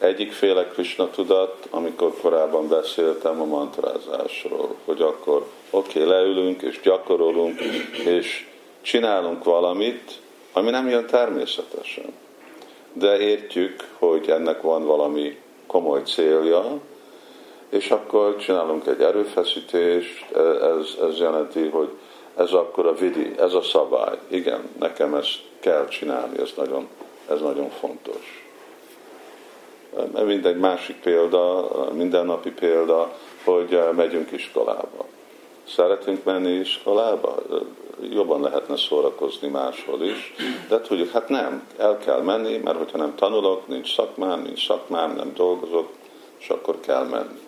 Egyikféle 0.00 0.66
Krishna 0.66 1.10
tudat, 1.10 1.66
amikor 1.70 2.14
korábban 2.20 2.68
beszéltem 2.68 3.40
a 3.40 3.44
mantrázásról, 3.44 4.74
hogy 4.84 5.00
akkor 5.02 5.46
oké, 5.70 6.02
okay, 6.02 6.10
leülünk 6.10 6.62
és 6.62 6.80
gyakorolunk, 6.82 7.60
és 8.04 8.48
csinálunk 8.80 9.44
valamit, 9.44 10.12
ami 10.52 10.70
nem 10.70 10.88
jön 10.88 11.06
természetesen. 11.06 12.12
De 12.92 13.18
értjük, 13.18 13.88
hogy 13.98 14.30
ennek 14.30 14.60
van 14.60 14.84
valami 14.84 15.38
komoly 15.66 16.02
célja, 16.02 16.80
és 17.68 17.90
akkor 17.90 18.36
csinálunk 18.36 18.86
egy 18.86 19.00
erőfeszítést, 19.00 20.30
ez, 20.60 21.08
ez 21.08 21.18
jelenti, 21.18 21.68
hogy 21.68 21.88
ez 22.36 22.52
akkor 22.52 22.86
a 22.86 22.94
vidi, 22.94 23.34
ez 23.38 23.54
a 23.54 23.62
szabály. 23.62 24.18
Igen, 24.28 24.68
nekem 24.78 25.14
ezt 25.14 25.40
kell 25.58 25.88
csinálni, 25.88 26.38
ez 26.38 26.50
nagyon, 26.56 26.88
ez 27.28 27.40
nagyon 27.40 27.70
fontos. 27.70 28.39
Mint 30.24 30.46
egy 30.46 30.58
másik 30.58 31.00
példa, 31.00 31.68
mindennapi 31.92 32.50
példa, 32.50 33.12
hogy 33.44 33.80
megyünk 33.96 34.30
iskolába. 34.30 35.06
Szeretünk 35.66 36.24
menni 36.24 36.50
iskolába? 36.50 37.34
Jobban 38.10 38.40
lehetne 38.40 38.76
szórakozni 38.76 39.48
máshol 39.48 40.02
is, 40.02 40.34
de 40.68 40.80
tudjuk, 40.80 41.10
hát 41.10 41.28
nem, 41.28 41.66
el 41.78 41.98
kell 41.98 42.20
menni, 42.20 42.56
mert 42.56 42.78
hogyha 42.78 42.98
nem 42.98 43.14
tanulok, 43.14 43.66
nincs 43.66 43.94
szakmám, 43.94 44.42
nincs 44.42 44.66
szakmám, 44.66 45.14
nem 45.14 45.32
dolgozok, 45.34 45.88
és 46.38 46.48
akkor 46.48 46.80
kell 46.80 47.04
menni. 47.04 47.40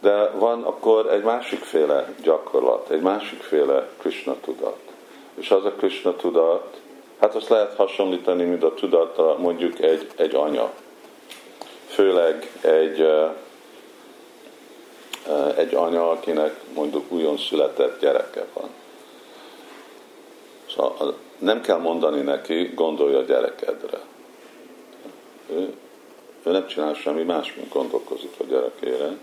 De 0.00 0.30
van 0.30 0.62
akkor 0.62 1.06
egy 1.12 1.22
másikféle 1.22 2.14
gyakorlat, 2.22 2.90
egy 2.90 3.00
másikféle 3.00 3.88
Krishna 3.98 4.34
tudat. 4.40 4.78
És 5.34 5.50
az 5.50 5.64
a 5.64 5.72
Krishna 5.72 6.16
tudat, 6.16 6.80
hát 7.20 7.34
azt 7.34 7.48
lehet 7.48 7.74
hasonlítani, 7.74 8.44
mint 8.44 8.62
a 8.62 8.74
tudata 8.74 9.36
mondjuk 9.38 9.80
egy, 9.80 10.06
egy 10.16 10.34
anya. 10.34 10.70
Főleg 11.96 12.50
egy, 12.60 13.08
egy 15.56 15.74
anya, 15.74 16.10
akinek 16.10 16.54
mondjuk 16.74 17.12
újon 17.12 17.38
született 17.38 18.00
gyereke 18.00 18.44
van. 18.52 18.68
Szóval 20.74 21.16
nem 21.38 21.60
kell 21.60 21.78
mondani 21.78 22.20
neki, 22.20 22.72
gondolj 22.74 23.14
a 23.14 23.22
gyerekedre. 23.22 24.00
Ő, 25.50 25.74
ő 26.42 26.50
nem 26.50 26.66
csinál 26.66 26.94
semmi 26.94 27.22
más, 27.22 27.54
mint 27.54 27.72
gondolkozik 27.72 28.32
a 28.38 28.44
gyerekére 28.44 29.16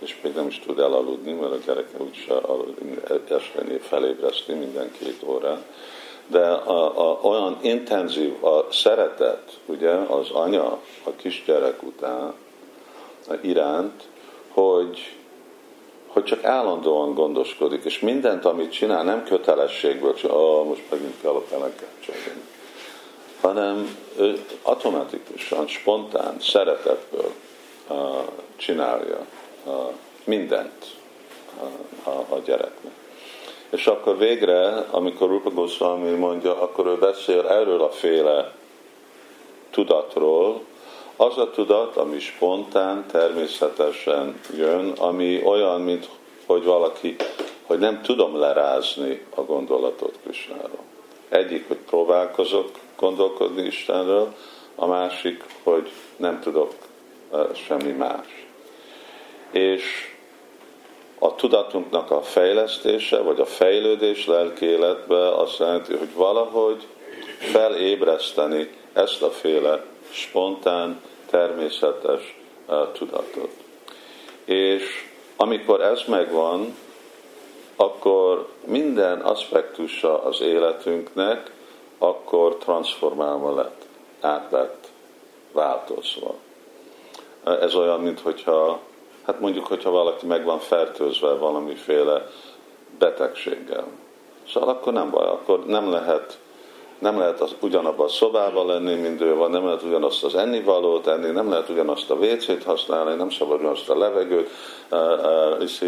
és 0.00 0.16
még 0.22 0.34
nem 0.34 0.46
is 0.46 0.58
tud 0.58 0.78
elaludni, 0.78 1.32
mert 1.32 1.52
a 1.52 1.58
gyereke 1.66 1.98
úgyse 1.98 2.34
este 3.28 3.78
felébreszti 3.80 4.52
minden 4.52 4.90
két 4.98 5.22
órán. 5.24 5.64
De 6.30 6.46
a, 6.46 7.10
a, 7.10 7.18
olyan 7.22 7.58
intenzív 7.60 8.44
a 8.44 8.66
szeretet, 8.72 9.58
ugye, 9.66 9.90
az 9.90 10.30
anya 10.30 10.78
a 11.04 11.10
kisgyerek 11.16 11.82
után 11.82 12.34
a 13.28 13.34
iránt, 13.40 14.08
hogy, 14.48 15.16
hogy 16.06 16.24
csak 16.24 16.44
állandóan 16.44 17.14
gondoskodik, 17.14 17.84
és 17.84 18.00
mindent, 18.00 18.44
amit 18.44 18.72
csinál, 18.72 19.04
nem 19.04 19.24
kötelességből, 19.24 20.12
hogy 20.20 20.30
oh, 20.30 20.66
most 20.66 20.82
megint 20.90 21.20
kell 21.20 21.30
a 21.30 21.44
peleket 21.50 21.90
hanem 23.40 23.96
ő 24.18 24.44
automatikusan, 24.62 25.66
spontán, 25.66 26.40
szeretetből 26.40 27.32
uh, 27.88 27.96
csinálja 28.56 29.26
mindent 30.24 30.86
a, 32.04 32.08
a 32.08 32.38
gyereknek. 32.44 32.99
És 33.70 33.86
akkor 33.86 34.18
végre, 34.18 34.86
amikor 34.90 35.28
Rupa 35.28 35.50
Goswami 35.50 36.10
mondja, 36.10 36.62
akkor 36.62 36.86
ő 36.86 36.96
beszél 36.96 37.46
erről 37.46 37.82
a 37.82 37.90
féle 37.90 38.54
tudatról, 39.70 40.60
az 41.16 41.38
a 41.38 41.50
tudat, 41.50 41.96
ami 41.96 42.18
spontán, 42.18 43.06
természetesen 43.10 44.40
jön, 44.56 44.92
ami 44.98 45.42
olyan, 45.44 45.80
mint 45.80 46.08
hogy 46.46 46.64
valaki, 46.64 47.16
hogy 47.66 47.78
nem 47.78 48.02
tudom 48.02 48.36
lerázni 48.36 49.26
a 49.34 49.40
gondolatot 49.40 50.18
Krisnáról. 50.22 50.84
Egyik, 51.28 51.68
hogy 51.68 51.76
próbálkozok 51.76 52.70
gondolkodni 52.96 53.62
Istenről, 53.62 54.34
a 54.74 54.86
másik, 54.86 55.44
hogy 55.62 55.90
nem 56.16 56.40
tudok 56.40 56.72
semmi 57.54 57.92
más 57.92 58.40
és 59.50 60.14
a 61.22 61.34
tudatunknak 61.34 62.10
a 62.10 62.22
fejlesztése, 62.22 63.18
vagy 63.18 63.40
a 63.40 63.46
fejlődés 63.46 64.26
lelki 64.26 64.64
életbe 64.64 65.34
azt 65.36 65.58
jelenti, 65.58 65.96
hogy 65.96 66.14
valahogy 66.14 66.86
felébreszteni 67.38 68.70
ezt 68.92 69.22
a 69.22 69.30
féle 69.30 69.84
spontán, 70.10 71.00
természetes 71.30 72.36
uh, 72.66 72.92
tudatot. 72.92 73.50
És 74.44 74.82
amikor 75.36 75.80
ez 75.80 76.02
megvan, 76.06 76.76
akkor 77.76 78.48
minden 78.64 79.20
aspektusa 79.20 80.22
az 80.22 80.40
életünknek 80.40 81.52
akkor 81.98 82.56
transformálva 82.56 83.54
lett, 83.54 83.86
át 84.20 84.50
lett 84.50 84.88
változva. 85.52 86.34
Ez 87.44 87.74
olyan, 87.74 88.00
mintha 88.00 88.80
Hát 89.26 89.40
mondjuk, 89.40 89.66
hogyha 89.66 89.90
valaki 89.90 90.26
meg 90.26 90.44
van 90.44 90.58
fertőzve 90.58 91.34
valamiféle 91.34 92.26
betegséggel. 92.98 93.86
Szóval 94.52 94.68
akkor 94.68 94.92
nem 94.92 95.10
baj, 95.10 95.26
akkor 95.26 95.66
nem 95.66 95.90
lehet, 95.90 96.38
nem 96.98 97.18
lehet 97.18 97.40
az, 97.40 97.54
ugyanabban 97.60 98.06
a 98.06 98.08
szobában 98.08 98.66
lenni, 98.66 98.94
mint 98.94 99.20
ő 99.20 99.34
van, 99.34 99.50
nem 99.50 99.64
lehet 99.64 99.82
ugyanazt 99.82 100.24
az 100.24 100.34
ennivalót 100.34 101.06
enni, 101.06 101.30
nem 101.30 101.50
lehet 101.50 101.68
ugyanazt 101.68 102.10
a 102.10 102.14
WC-t 102.14 102.64
használni, 102.64 103.14
nem 103.14 103.30
szabad 103.30 103.58
ugyanazt 103.58 103.88
a 103.88 103.98
levegőt 103.98 104.50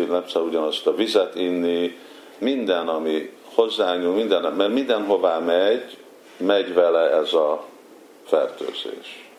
nem 0.08 0.28
szabad 0.28 0.48
ugyanazt 0.48 0.86
a 0.86 0.94
vizet 0.94 1.34
inni, 1.34 1.98
minden, 2.38 2.88
ami 2.88 3.30
hozzányúl, 3.54 4.14
minden, 4.14 4.52
mert 4.52 4.72
mindenhová 4.72 5.38
megy, 5.38 5.96
megy 6.36 6.74
vele 6.74 7.10
ez 7.10 7.32
a 7.32 7.64
fertőzés. 8.24 9.31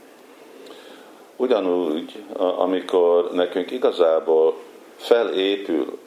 Ugyanúgy, 1.36 2.24
amikor 2.38 3.30
nekünk 3.32 3.72
igazából 3.72 4.56
felépül 4.96 5.98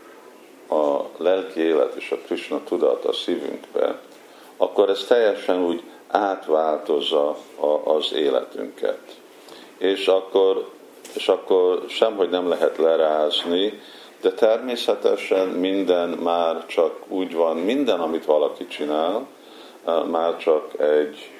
a 0.68 1.00
lelki 1.16 1.60
élet 1.60 1.94
és 1.94 2.10
a 2.10 2.16
Krishna 2.16 2.60
tudat 2.64 3.04
a 3.04 3.12
szívünkbe, 3.12 4.00
akkor 4.56 4.88
ez 4.88 5.04
teljesen 5.04 5.64
úgy 5.64 5.82
átváltozza 6.08 7.36
az 7.84 8.12
életünket. 8.12 9.00
És 9.78 10.06
akkor, 10.06 10.68
és 11.14 11.28
akkor 11.28 11.84
semhogy 11.88 12.28
nem 12.28 12.48
lehet 12.48 12.76
lerázni, 12.76 13.80
de 14.20 14.32
természetesen 14.32 15.48
minden 15.48 16.08
már 16.08 16.66
csak 16.66 16.94
úgy 17.08 17.34
van, 17.34 17.56
minden, 17.56 18.00
amit 18.00 18.24
valaki 18.24 18.66
csinál, 18.66 19.26
már 20.10 20.36
csak 20.36 20.80
egy 20.80 21.30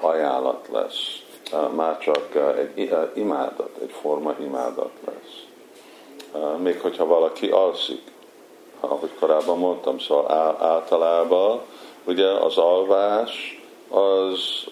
ajánlat 0.00 0.68
lesz 0.72 1.23
már 1.74 1.98
csak 1.98 2.34
egy 2.56 2.96
imádat, 3.14 3.70
egy 3.82 3.92
forma 4.00 4.34
imádat 4.40 4.90
lesz. 5.04 5.44
Még 6.58 6.80
hogyha 6.80 7.06
valaki 7.06 7.50
alszik, 7.50 8.02
ahogy 8.80 9.10
korábban 9.18 9.58
mondtam, 9.58 9.98
szóval 9.98 10.56
általában 10.60 11.60
ugye 12.04 12.26
az 12.28 12.58
alvás 12.58 13.62
az, 13.88 14.64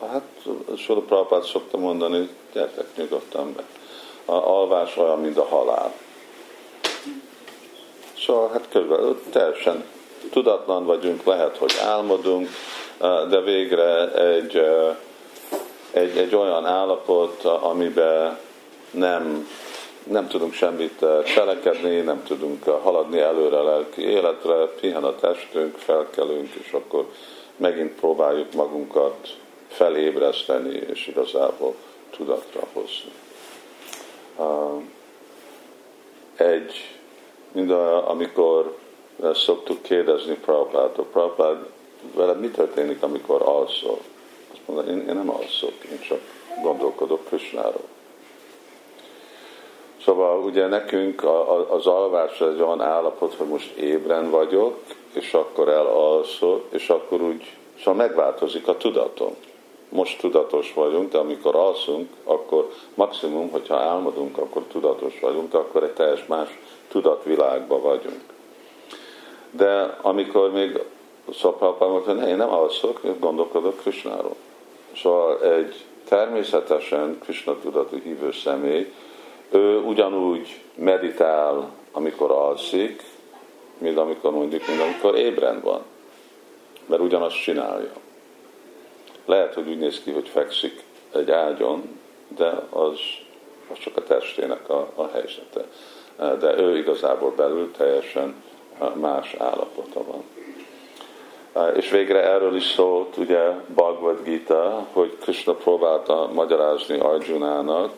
hát 0.00 0.22
Sula 0.76 1.00
Prabhupát 1.00 1.44
szokta 1.44 1.78
mondani, 1.78 2.28
gyertek 2.52 2.86
nyugodtan 2.96 3.54
be. 3.56 3.62
A 4.32 4.34
alvás 4.34 4.96
olyan, 4.96 5.20
mint 5.20 5.36
a 5.36 5.44
halál. 5.44 5.92
Szóval 8.18 8.48
hát 8.48 8.68
körülbelül 8.68 9.22
teljesen 9.30 9.84
tudatlan 10.30 10.84
vagyunk, 10.84 11.24
lehet, 11.24 11.56
hogy 11.56 11.72
álmodunk, 11.84 12.48
de 13.28 13.40
végre 13.40 14.14
egy 14.14 14.62
egy, 15.96 16.16
egy 16.16 16.34
olyan 16.34 16.66
állapot, 16.66 17.44
amiben 17.44 18.38
nem, 18.90 19.48
nem 20.06 20.28
tudunk 20.28 20.52
semmit 20.52 21.02
eh, 21.02 21.22
cselekedni, 21.22 22.00
nem 22.00 22.22
tudunk 22.22 22.66
eh, 22.66 22.74
haladni 22.82 23.20
előre 23.20 23.58
a 23.58 23.64
lelki 23.64 24.02
életre, 24.02 24.54
pihen 24.54 25.04
a 25.04 25.14
testünk, 25.14 25.76
felkelünk, 25.76 26.54
és 26.54 26.72
akkor 26.72 27.10
megint 27.56 27.92
próbáljuk 27.92 28.52
magunkat 28.52 29.36
felébreszteni, 29.68 30.74
és 30.74 31.06
igazából 31.06 31.74
tudatra 32.10 32.60
hozni. 32.72 33.12
Egy, 36.36 36.72
mind 37.52 37.70
a, 37.70 38.10
amikor 38.10 38.76
szoktuk 39.34 39.82
kérdezni 39.82 40.34
Prabhupától, 40.34 41.04
Prabhupád, 41.04 41.66
veled 42.14 42.40
mi 42.40 42.48
történik, 42.48 43.02
amikor 43.02 43.42
alszol? 43.42 43.98
Mondani, 44.66 44.90
én, 44.90 45.08
én 45.08 45.14
nem 45.14 45.30
alszok, 45.30 45.84
én 45.90 46.00
csak 46.00 46.20
gondolkodok 46.62 47.24
Krisnáról. 47.24 47.84
Szóval 50.04 50.38
ugye 50.38 50.66
nekünk 50.66 51.24
az 51.68 51.86
alvás 51.86 52.40
egy 52.40 52.60
olyan 52.60 52.80
állapot, 52.80 53.34
hogy 53.34 53.46
most 53.46 53.76
ébren 53.76 54.30
vagyok, 54.30 54.78
és 55.12 55.34
akkor 55.34 55.68
elalszok, 55.68 56.64
és 56.68 56.88
akkor 56.88 57.20
úgy, 57.20 57.56
szóval 57.78 57.94
megváltozik 57.94 58.68
a 58.68 58.76
tudatom. 58.76 59.34
Most 59.88 60.20
tudatos 60.20 60.72
vagyunk, 60.74 61.12
de 61.12 61.18
amikor 61.18 61.54
alszunk, 61.54 62.08
akkor 62.24 62.70
maximum, 62.94 63.50
hogyha 63.50 63.76
álmodunk, 63.76 64.38
akkor 64.38 64.62
tudatos 64.62 65.20
vagyunk, 65.20 65.54
akkor 65.54 65.82
egy 65.82 65.92
teljes 65.92 66.26
más 66.26 66.58
tudatvilágban 66.88 67.82
vagyunk. 67.82 68.20
De 69.50 69.98
amikor 70.02 70.52
még 70.52 70.80
Szapalpán 71.34 71.88
mondta, 71.88 72.14
hogy 72.14 72.28
én 72.28 72.36
nem 72.36 72.52
alszok, 72.52 73.00
én 73.04 73.16
gondolkodok 73.20 73.76
Krisnáról. 73.76 74.36
Szóval 75.02 75.42
egy 75.42 75.84
természetesen 76.08 77.18
Krishna 77.18 77.58
tudatú 77.58 78.00
hívő 78.02 78.32
személy, 78.32 78.92
ő 79.50 79.78
ugyanúgy 79.78 80.60
meditál, 80.74 81.70
amikor 81.92 82.30
alszik, 82.30 83.02
mint 83.78 83.98
amikor 83.98 84.32
mondjuk, 84.32 84.66
mint 84.66 84.80
amikor 84.80 85.18
ébren 85.18 85.60
van. 85.60 85.82
Mert 86.86 87.02
ugyanazt 87.02 87.42
csinálja. 87.42 87.92
Lehet, 89.24 89.54
hogy 89.54 89.68
úgy 89.68 89.78
néz 89.78 90.00
ki, 90.02 90.10
hogy 90.10 90.28
fekszik 90.28 90.84
egy 91.12 91.30
ágyon, 91.30 91.98
de 92.36 92.62
az, 92.70 92.98
az 93.72 93.78
csak 93.78 93.96
a 93.96 94.02
testének 94.02 94.68
a, 94.68 94.88
a 94.94 95.08
helyzete. 95.12 95.64
De 96.16 96.58
ő 96.58 96.78
igazából 96.78 97.32
belül 97.36 97.70
teljesen 97.70 98.34
más 98.94 99.34
állapota 99.34 100.04
van. 100.04 100.22
És 101.76 101.90
végre 101.90 102.22
erről 102.22 102.56
is 102.56 102.64
szólt 102.64 103.16
ugye 103.16 103.50
Bhagavad 103.74 104.22
Gita, 104.24 104.86
hogy 104.92 105.16
Krishna 105.20 105.52
próbálta 105.52 106.30
magyarázni 106.34 106.98
Arjunának, 106.98 107.92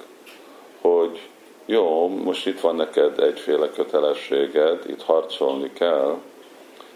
hogy 0.80 1.20
jó, 1.66 2.08
most 2.08 2.46
itt 2.46 2.60
van 2.60 2.74
neked 2.76 3.18
egyféle 3.18 3.70
kötelességed, 3.70 4.82
itt 4.86 5.02
harcolni 5.02 5.72
kell, 5.72 6.16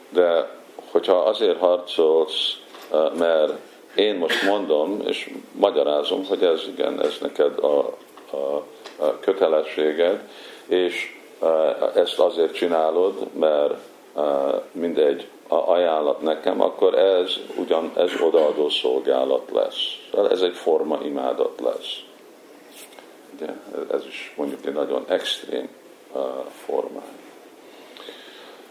de 0.09 0.61
hogyha 0.91 1.17
azért 1.17 1.59
harcolsz, 1.59 2.57
mert 3.19 3.53
én 3.95 4.15
most 4.15 4.43
mondom, 4.43 5.01
és 5.07 5.35
magyarázom, 5.53 6.25
hogy 6.27 6.43
ez 6.43 6.63
igen, 6.67 7.03
ez 7.03 7.19
neked 7.21 7.59
a, 7.59 7.79
a, 8.31 8.65
a 8.97 9.19
kötelességed, 9.21 10.29
és 10.67 11.21
ezt 11.95 12.19
azért 12.19 12.55
csinálod, 12.55 13.27
mert 13.33 13.75
mindegy 14.73 15.27
ajánlat 15.53 16.21
nekem, 16.21 16.61
akkor 16.61 16.95
ez 16.95 17.37
ugyan 17.57 17.93
ez 17.97 18.11
odaadó 18.21 18.69
szolgálat 18.69 19.51
lesz. 19.53 19.99
Ez 20.31 20.43
egy 20.43 20.55
forma 20.55 20.99
imádat 21.05 21.61
lesz. 21.61 21.97
De 23.39 23.61
ez 23.93 24.07
is 24.07 24.35
mondjuk 24.37 24.67
egy 24.67 24.73
nagyon 24.73 25.05
extrém 25.09 25.69
forma. 26.65 27.03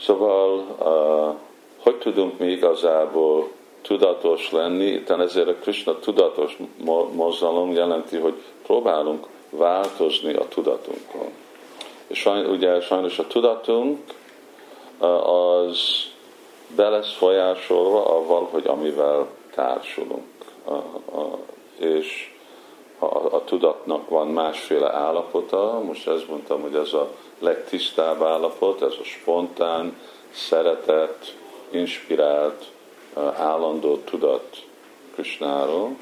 Szóval, 0.02 0.66
hogy 1.80 1.96
tudunk 1.96 2.40
mi 2.40 2.48
igazából 2.48 3.50
tudatos 3.82 4.52
lenni, 4.52 4.86
itt 4.86 5.10
ezért 5.10 5.48
a 5.48 5.54
Krishna 5.54 6.00
tudatos 6.00 6.58
mozzalom 7.12 7.72
jelenti, 7.72 8.18
hogy 8.18 8.34
próbálunk 8.64 9.26
változni 9.50 10.34
a 10.34 10.48
tudatunkon. 10.48 11.30
És 12.08 12.20
sajnos, 12.20 12.52
ugye 12.52 12.82
sajnos 12.82 13.20
a 13.20 13.28
tudatunk 13.28 14.00
az 15.24 16.10
be 16.76 16.90
lesz 16.90 17.14
folyásolva 17.14 18.16
avval, 18.16 18.48
hogy 18.52 18.68
amivel 18.68 19.28
társulunk. 19.56 20.26
A, 20.64 20.74
a, 20.74 21.38
és 21.78 22.36
a, 23.00 23.06
a 23.06 23.44
tudatnak 23.44 24.10
van 24.10 24.28
másféle 24.28 24.94
állapota, 24.94 25.82
most 25.86 26.08
ezt 26.08 26.28
mondtam, 26.28 26.62
hogy 26.62 26.76
ez 26.76 26.94
a 26.94 27.10
legtisztább 27.40 28.24
állapot, 28.24 28.82
ez 28.82 28.94
a 29.00 29.04
spontán, 29.04 29.98
szeretett, 30.32 31.34
inspirált, 31.70 32.66
állandó 33.38 33.98
tudat 33.98 34.58
Krisnáról, 35.14 35.98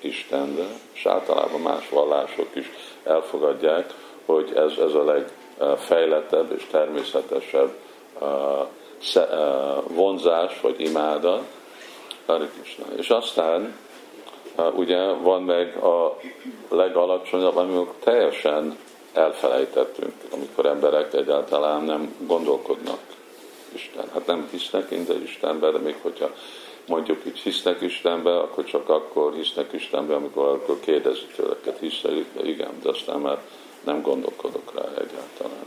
Istenre, 0.00 0.66
és 0.92 1.06
általában 1.06 1.60
más 1.60 1.88
vallások 1.88 2.48
is 2.52 2.70
elfogadják, 3.02 3.94
hogy 4.24 4.52
ez, 4.54 4.72
ez 4.78 4.94
a 4.94 5.04
legfejlettebb 5.04 6.52
és 6.56 6.66
természetesebb 6.70 7.72
vonzás 9.88 10.60
vagy 10.60 10.80
imáda. 10.80 11.42
És 12.96 13.10
aztán 13.10 13.76
ugye 14.74 15.12
van 15.12 15.42
meg 15.42 15.76
a 15.76 16.18
legalacsonyabb, 16.68 17.56
amikor 17.56 17.94
teljesen 18.04 18.78
elfelejtettünk, 19.12 20.12
amikor 20.30 20.66
emberek 20.66 21.14
egyáltalán 21.14 21.82
nem 21.82 22.14
gondolkodnak 22.26 22.98
Isten. 23.74 24.04
Hát 24.12 24.26
nem 24.26 24.48
hisznek 24.50 24.90
inde 24.90 25.14
Istenbe, 25.14 25.70
de 25.70 25.78
még 25.78 25.96
hogyha 26.02 26.30
mondjuk 26.86 27.24
itt 27.24 27.36
hisznek 27.36 27.80
Istenbe, 27.80 28.38
akkor 28.38 28.64
csak 28.64 28.88
akkor 28.88 29.34
hisznek 29.34 29.72
Istenbe, 29.72 30.14
amikor 30.14 30.48
akkor 30.48 30.80
kérdezi 30.80 31.26
tőleket, 31.36 31.78
hiszel, 31.78 32.12
igen, 32.42 32.70
de 32.82 32.88
aztán 32.88 33.20
már 33.20 33.38
nem 33.84 34.02
gondolkodok 34.02 34.72
rá 34.74 34.82
egyáltalán 34.82 35.66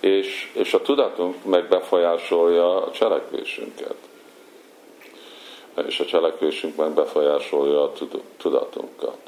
és, 0.00 0.50
és 0.54 0.74
a 0.74 0.82
tudatunk 0.82 1.44
meg 1.44 1.68
befolyásolja 1.68 2.84
a 2.84 2.90
cselekvésünket. 2.90 3.94
És 5.86 6.00
a 6.00 6.04
cselekvésünk 6.04 6.76
meg 6.76 6.90
befolyásolja 6.90 7.82
a 7.82 7.92
tudatunkat. 8.36 9.18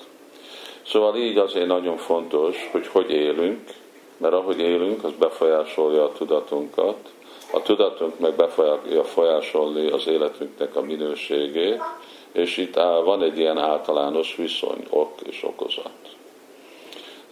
Szóval 0.86 1.16
így 1.16 1.36
azért 1.36 1.66
nagyon 1.66 1.96
fontos, 1.96 2.68
hogy 2.72 2.86
hogy 2.86 3.10
élünk, 3.10 3.60
mert 4.16 4.34
ahogy 4.34 4.58
élünk, 4.58 5.04
az 5.04 5.12
befolyásolja 5.18 6.04
a 6.04 6.12
tudatunkat, 6.12 6.96
a 7.52 7.62
tudatunk 7.62 8.18
meg 8.18 8.34
befolyásolni 8.86 9.90
az 9.90 10.06
életünknek 10.06 10.76
a 10.76 10.80
minőségét, 10.80 11.80
és 12.32 12.56
itt 12.56 12.74
van 13.04 13.22
egy 13.22 13.38
ilyen 13.38 13.58
általános 13.58 14.36
viszony, 14.36 14.86
ok 14.90 15.20
és 15.20 15.42
okozat. 15.42 16.11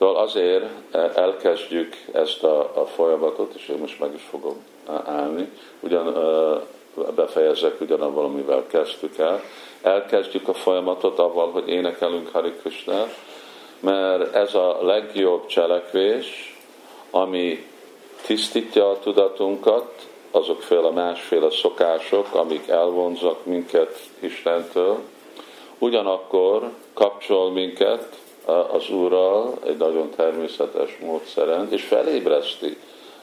Szóval 0.00 0.16
azért 0.16 0.64
eh, 0.90 1.10
elkezdjük 1.14 1.96
ezt 2.12 2.44
a, 2.44 2.80
a 2.80 2.86
folyamatot, 2.86 3.54
és 3.54 3.68
én 3.68 3.78
most 3.78 4.00
meg 4.00 4.14
is 4.14 4.22
fogom 4.30 4.64
állni, 5.04 5.48
ugyan 5.80 6.16
eh, 6.16 7.12
befejezek 7.14 7.80
ugyanabban, 7.80 8.24
amivel 8.24 8.66
kezdtük 8.66 9.18
el. 9.18 9.40
Elkezdjük 9.82 10.48
a 10.48 10.54
folyamatot 10.54 11.18
avval, 11.18 11.50
hogy 11.50 11.68
énekelünk 11.68 12.28
Hari 12.32 12.52
Krishna, 12.52 13.06
mert 13.80 14.34
ez 14.34 14.54
a 14.54 14.78
legjobb 14.82 15.46
cselekvés, 15.46 16.58
ami 17.10 17.66
tisztítja 18.26 18.90
a 18.90 18.98
tudatunkat, 18.98 20.08
azokféle 20.30 20.90
másféle 20.90 21.50
szokások, 21.50 22.34
amik 22.34 22.68
elvonzak 22.68 23.44
minket 23.44 23.98
Istentől, 24.18 24.98
ugyanakkor 25.78 26.70
kapcsol 26.92 27.50
minket 27.50 28.18
az 28.50 28.90
Úrral 28.90 29.58
egy 29.64 29.76
nagyon 29.76 30.10
természetes 30.10 30.98
módszeren, 31.00 31.72
és 31.72 31.82
felébreszti 31.84 32.76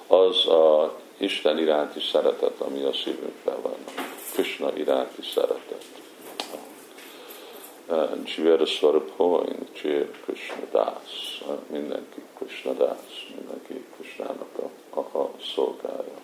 az 0.07 0.47
a 0.47 0.93
Isten 1.17 1.57
iránti 1.57 1.99
szeretet, 1.99 2.59
ami 2.59 2.83
a 2.83 2.93
szívünkben 2.93 3.61
van. 3.61 3.75
Krishna 4.33 4.71
iránti 4.77 5.21
szeretet. 5.21 5.85
Jivera 8.25 8.65
Svaruphoin, 8.65 9.67
Jir 9.81 10.09
Krishna 10.25 10.65
Das, 10.71 11.43
mindenki 11.67 12.21
Krishna 12.37 12.73
Das, 12.73 13.33
mindenki 13.35 13.85
Krishnának 13.95 14.57
a, 14.59 14.99
a, 14.99 15.19
a 15.19 15.31
szolgája. 15.55 16.15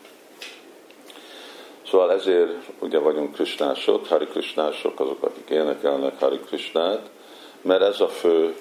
Szóval 1.88 2.12
ezért 2.12 2.52
ugye 2.80 3.00
vagyunk 3.00 3.34
Krishnások, 3.34 4.08
Hari 4.08 4.26
Krishnások, 4.26 5.00
azok, 5.00 5.24
akik 5.24 5.50
énekelnek 5.50 6.20
Hari 6.20 6.40
Krishnát, 6.40 7.10
mert 7.64 7.82
ez 7.82 8.00
a 8.00 8.08
fő 8.08 8.56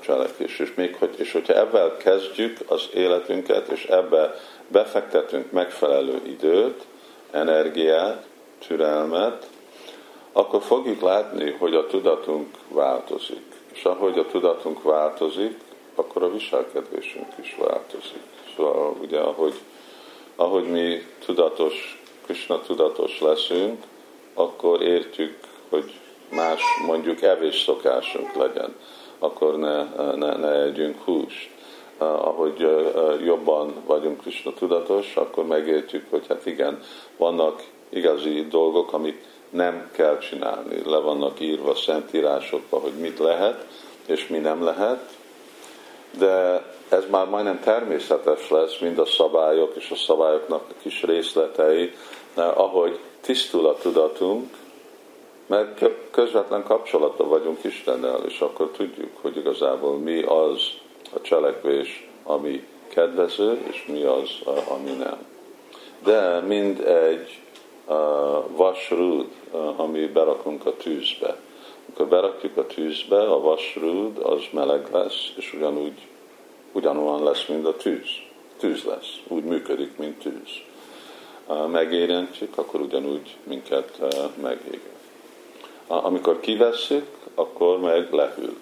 cselekvés. 0.00 0.58
És, 0.58 0.74
még, 0.74 0.96
hogy, 0.96 1.14
és 1.16 1.32
hogyha 1.32 1.54
ebben 1.54 1.96
kezdjük 1.98 2.58
az 2.66 2.88
életünket, 2.94 3.68
és 3.68 3.84
ebbe 3.84 4.34
befektetünk 4.68 5.50
megfelelő 5.50 6.20
időt, 6.26 6.82
energiát, 7.30 8.26
türelmet, 8.66 9.48
akkor 10.32 10.62
fogjuk 10.62 11.00
látni, 11.00 11.50
hogy 11.50 11.74
a 11.74 11.86
tudatunk 11.86 12.48
változik. 12.68 13.42
És 13.72 13.84
ahogy 13.84 14.18
a 14.18 14.26
tudatunk 14.26 14.82
változik, 14.82 15.58
akkor 15.94 16.22
a 16.22 16.32
viselkedésünk 16.32 17.28
is 17.40 17.56
változik. 17.58 18.22
Szóval 18.56 18.96
ugye, 19.00 19.18
ahogy, 19.18 19.54
ahogy 20.36 20.64
mi 20.64 21.06
tudatos, 21.24 22.02
Krishna 22.24 22.60
tudatos 22.60 23.20
leszünk, 23.20 23.82
akkor 24.34 24.82
értjük, 24.82 25.38
hogy 25.68 25.92
más 26.34 26.60
mondjuk 26.86 27.22
evés 27.22 27.62
szokásunk 27.62 28.34
legyen 28.34 28.74
akkor 29.24 29.58
ne, 29.58 29.82
ne, 30.14 30.36
ne 30.36 30.62
együnk 30.62 31.02
húst. 31.04 31.50
Ahogy 31.98 32.68
jobban 33.24 33.74
vagyunk 33.86 34.20
Krishna 34.20 34.52
tudatos, 34.52 35.16
akkor 35.16 35.46
megértjük, 35.46 36.06
hogy 36.10 36.26
hát 36.28 36.46
igen, 36.46 36.82
vannak 37.16 37.62
igazi 37.88 38.46
dolgok, 38.50 38.92
amit 38.92 39.24
nem 39.50 39.90
kell 39.92 40.18
csinálni. 40.18 40.82
Le 40.84 40.98
vannak 40.98 41.40
írva 41.40 41.74
szentírásokba, 41.74 42.78
hogy 42.78 42.92
mit 42.92 43.18
lehet, 43.18 43.66
és 44.06 44.26
mi 44.26 44.38
nem 44.38 44.64
lehet. 44.64 45.16
De 46.18 46.62
ez 46.88 47.04
már 47.10 47.28
majdnem 47.28 47.60
természetes 47.60 48.50
lesz, 48.50 48.78
mind 48.80 48.98
a 48.98 49.06
szabályok 49.06 49.74
és 49.76 49.90
a 49.90 49.96
szabályoknak 49.96 50.62
a 50.70 50.74
kis 50.82 51.02
részletei, 51.02 51.92
ahogy 52.34 52.98
tisztul 53.20 53.66
a 53.66 53.74
tudatunk, 53.74 54.56
mert 55.46 55.84
közvetlen 56.10 56.62
kapcsolatban 56.62 57.28
vagyunk 57.28 57.64
Istennel, 57.64 58.20
és 58.26 58.40
akkor 58.40 58.70
tudjuk, 58.70 59.10
hogy 59.20 59.36
igazából 59.36 59.98
mi 59.98 60.22
az 60.22 60.60
a 61.14 61.20
cselekvés, 61.20 62.08
ami 62.22 62.66
kedvező, 62.88 63.60
és 63.70 63.86
mi 63.86 64.02
az, 64.02 64.30
ami 64.68 64.90
nem. 64.90 65.18
De 66.02 66.40
mind 66.40 66.80
egy 66.80 67.38
uh, 67.86 67.96
vasrúd, 68.56 69.26
ami 69.76 70.06
berakunk 70.06 70.66
a 70.66 70.76
tűzbe. 70.76 71.36
akkor 71.92 72.06
berakjuk 72.06 72.56
a 72.56 72.66
tűzbe, 72.66 73.20
a 73.20 73.40
vasrúd 73.40 74.18
az 74.18 74.42
meleg 74.50 74.88
lesz, 74.92 75.32
és 75.36 75.52
ugyanúgy, 75.52 76.06
ugyanolyan 76.72 77.22
lesz, 77.22 77.46
mint 77.46 77.66
a 77.66 77.76
tűz. 77.76 78.08
Tűz 78.58 78.84
lesz, 78.84 79.20
úgy 79.28 79.44
működik, 79.44 79.96
mint 79.96 80.18
tűz. 80.18 80.50
Megérintjük, 81.70 82.58
akkor 82.58 82.80
ugyanúgy 82.80 83.36
minket 83.44 83.98
megég. 84.42 84.80
Amikor 85.86 86.40
kivesszük, 86.40 87.06
akkor 87.34 87.80
meg 87.80 88.12
lehűl. 88.12 88.56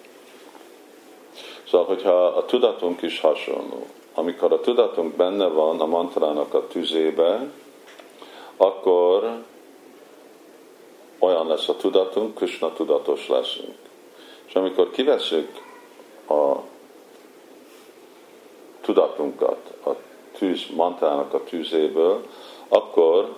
Szóval, 1.67 1.87
hogyha 1.87 2.25
a 2.25 2.45
tudatunk 2.45 3.01
is 3.01 3.19
hasonló, 3.19 3.87
amikor 4.13 4.51
a 4.51 4.59
tudatunk 4.59 5.15
benne 5.15 5.47
van 5.47 5.79
a 5.79 5.85
mantrának 5.85 6.53
a 6.53 6.67
tüzébe, 6.67 7.51
akkor 8.57 9.43
olyan 11.19 11.47
lesz 11.47 11.69
a 11.69 11.75
tudatunk, 11.75 12.35
Krishna 12.35 12.73
tudatos 12.73 13.27
leszünk. 13.27 13.77
És 14.45 14.53
amikor 14.53 14.91
kiveszünk 14.91 15.61
a 16.29 16.55
tudatunkat 18.81 19.73
a 19.85 19.89
tűz 20.37 20.65
mantrának 20.75 21.33
a 21.33 21.43
tűzéből, 21.43 22.25
akkor 22.67 23.35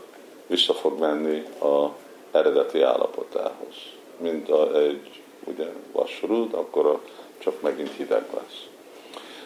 vissza 0.47 0.73
fog 0.73 0.99
menni 0.99 1.43
a 1.61 1.89
eredeti 2.35 2.81
állapotához. 2.81 3.75
Mint 4.17 4.49
a, 4.49 4.75
egy 4.77 5.21
ugye, 5.43 5.65
vasrúd, 5.91 6.53
akkor 6.53 6.99
csak 7.37 7.61
megint 7.61 7.91
hideg 7.97 8.25
lesz. 8.33 8.65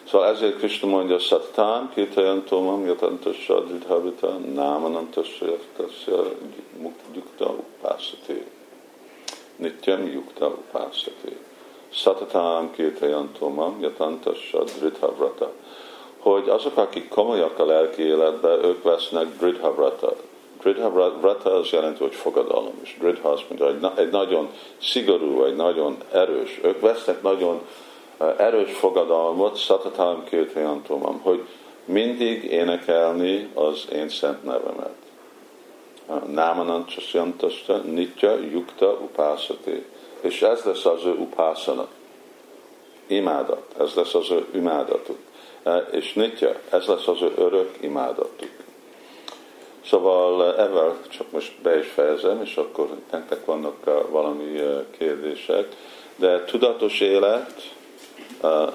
Szóval 0.10 0.28
ezért 0.28 0.58
Krishna 0.58 0.88
mondja, 0.88 1.19
Sattán, 1.19 1.91
Kirtayantomam, 1.93 2.86
Yatantasya, 2.86 3.60
Dridhavita, 3.60 4.38
Námanantasya, 4.38 5.45
Yaftasya, 5.45 6.23
Yukta, 7.13 7.49
Upászati. 7.49 8.45
Nityam 9.56 10.08
Yukta, 10.08 10.47
Upászati. 10.47 11.38
Satatám, 11.89 12.71
Kirtayantomam, 12.71 13.82
Yatantasya, 13.82 14.63
Dridhavrata. 14.63 15.52
Hogy 16.19 16.49
azok, 16.49 16.78
akik 16.78 17.10
komolyak 17.10 17.60
a 17.60 17.65
lelki 17.65 18.02
életben, 18.02 18.63
ők 18.63 18.84
vesznek 18.84 19.38
Dridhavrata. 20.62 21.10
Dridhavrata 21.10 21.56
az 21.56 21.69
jelenti, 21.69 22.04
hogy 22.04 22.15
fogadalom, 22.15 22.80
és 22.84 22.95
Dridha 23.00 23.30
az 23.30 23.41
mondja, 23.48 23.65
hogy 23.65 23.91
egy 24.06 24.10
nagyon 24.10 24.50
szigorú, 24.82 25.43
egy 25.43 25.56
nagyon 25.56 25.98
erős. 26.12 26.60
Ők 26.63 26.80
vesznek 26.80 27.22
nagyon 27.22 27.62
erős 28.38 28.72
fogadalmat, 28.72 29.56
szatatam 29.56 30.24
kirtayantomam, 30.24 31.19
hogy 31.19 31.45
mindig 31.86 32.43
énekelni 32.43 33.50
az 33.54 33.88
én 33.93 34.10
szent 34.10 34.43
nevemet. 34.43 34.95
Námanancsasjantasta, 36.26 37.78
nitya, 37.78 38.38
yukta, 38.38 38.91
upászati. 38.91 39.86
És 40.22 40.41
ez 40.41 40.63
lesz 40.63 40.86
az 40.86 41.06
ő 41.06 41.12
upászana. 41.12 41.88
Imádat. 43.08 43.63
Ez 43.80 43.93
lesz 43.93 44.13
az 44.13 44.32
ő 44.32 44.45
imádatuk. 44.54 45.17
És 45.91 46.13
nitya, 46.13 46.56
ez 46.69 46.86
lesz 46.86 47.08
az 47.08 47.22
ő 47.22 47.34
örök 47.36 47.78
imádatuk. 47.82 48.59
Szóval 49.89 50.56
ezzel 50.56 50.97
csak 51.10 51.32
most 51.32 51.52
be 51.62 51.80
is 51.80 51.88
fejezem, 51.88 52.41
és 52.43 52.56
akkor 52.56 52.88
nektek 53.12 53.45
vannak 53.45 54.08
valami 54.10 54.62
kérdések. 54.97 55.67
De 56.15 56.43
tudatos 56.43 56.99
élet, 56.99 57.54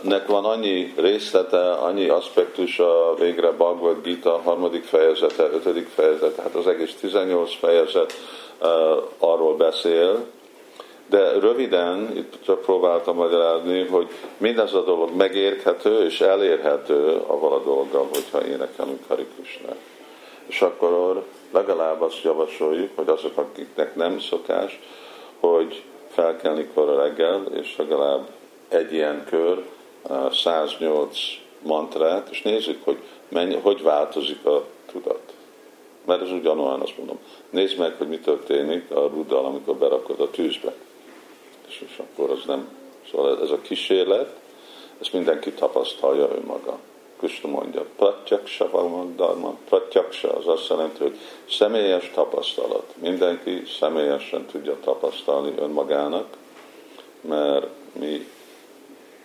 nek 0.00 0.27
van 0.27 0.44
annyi 0.44 0.92
részlete, 0.96 1.72
annyi 1.72 2.09
aspektusa 2.09 3.14
végre 3.18 3.50
Bhagavad 3.50 4.03
Gita 4.03 4.40
harmadik 4.44 4.85
fejezete, 4.85 5.42
ötödik 5.42 5.88
fejezet, 5.88 6.37
hát 6.37 6.55
az 6.55 6.66
egész 6.66 6.94
18 6.94 7.55
fejezet 7.55 8.12
arról 9.18 9.57
beszél, 9.57 10.24
de 11.07 11.38
röviden, 11.38 12.16
itt 12.16 12.35
csak 12.44 12.61
próbáltam 12.61 13.16
magyarázni, 13.16 13.87
hogy 13.87 14.09
mindez 14.37 14.74
a 14.74 14.85
dolog 14.85 15.16
megérthető 15.16 16.05
és 16.05 16.20
elérhető 16.20 17.22
avval 17.27 17.53
a 17.53 17.62
dolggal, 17.62 18.09
hogyha 18.12 18.46
énekelünk 18.46 19.00
Hari 19.09 19.27
Krishna. 19.37 19.74
És 20.46 20.62
akkor 20.62 21.24
legalább 21.52 22.00
azt 22.00 22.22
javasoljuk, 22.22 22.90
hogy 22.94 23.09
azok, 23.09 23.37
akiknek 23.37 23.94
nem 23.94 24.20
szokás, 24.20 24.80
hogy 25.40 25.83
felkelni 26.09 26.68
kor 26.74 26.96
reggel, 26.96 27.44
és 27.54 27.76
legalább 27.76 28.28
egy 28.68 28.92
ilyen 28.92 29.24
kör, 29.24 29.64
108 30.30 31.18
mantrát, 31.62 32.28
és 32.30 32.42
nézzük, 32.42 32.85
hogy 32.85 32.98
mennyi, 33.28 33.54
hogy 33.54 33.83
változik 33.83 34.46
a 34.46 34.64
tudat. 34.87 35.33
Mert 36.04 36.22
ez 36.22 36.30
ugyanolyan, 36.30 36.80
azt 36.80 36.96
mondom. 36.96 37.18
Nézd 37.50 37.78
meg, 37.78 37.94
hogy 37.98 38.09
mi 38.09 38.18
történik 38.18 38.90
a 38.90 39.00
ruddal, 39.00 39.44
amikor 39.44 39.76
berakod 39.76 40.20
a 40.20 40.30
tűzbe. 40.30 40.72
És, 41.68 41.85
és 41.87 41.98
akkor 41.98 42.30
az 42.30 42.44
nem... 42.46 42.68
Szóval 43.11 43.40
ez 43.42 43.50
a 43.50 43.61
kísérlet, 43.61 44.37
ezt 45.00 45.12
mindenki 45.12 45.52
tapasztalja 45.52 46.28
önmaga. 46.37 46.78
Krishna 47.18 47.48
mondja, 47.48 47.87
pratyaksa 47.96 48.68
dharma, 49.16 49.57
pratyaksa 49.64 50.33
az 50.33 50.46
azt 50.46 50.68
jelenti, 50.68 51.03
hogy 51.03 51.18
személyes 51.50 52.11
tapasztalat. 52.14 52.94
Mindenki 52.96 53.62
személyesen 53.79 54.46
tudja 54.46 54.77
tapasztalni 54.81 55.55
önmagának, 55.59 56.37
mert 57.20 57.66
mi 57.92 58.29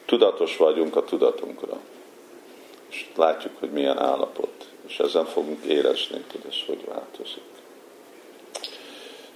tudatos 0.05 0.57
vagyunk 0.57 0.95
a 0.95 1.03
tudatunkra. 1.03 1.77
És 2.89 3.09
látjuk, 3.15 3.59
hogy 3.59 3.71
milyen 3.71 3.97
állapot. 3.97 4.67
És 4.87 4.99
ezen 4.99 5.25
fogunk 5.25 5.63
érezni, 5.63 6.23
hogy 6.31 6.41
ez 6.47 6.55
hogy 6.65 6.85
változik. 6.85 7.43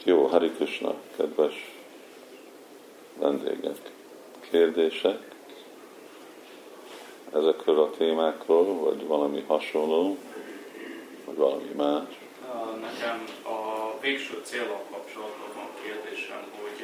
Jó, 0.03 0.25
Hari 0.25 0.51
Krishna, 0.51 0.93
kedves 1.17 1.71
vendégek. 3.19 3.91
Kérdések 4.49 5.32
ezekről 7.33 7.79
a 7.79 7.89
témákról, 7.97 8.73
vagy 8.85 9.07
valami 9.07 9.43
hasonló, 9.47 10.17
vagy 11.25 11.35
valami 11.35 11.71
más? 11.75 12.21
Nekem 12.81 13.23
a 13.43 13.59
végső 14.01 14.41
célok 14.43 14.83
kapcsolatban 14.91 15.49
van 15.55 15.69
kérdésem, 15.83 16.43
hogy 16.61 16.81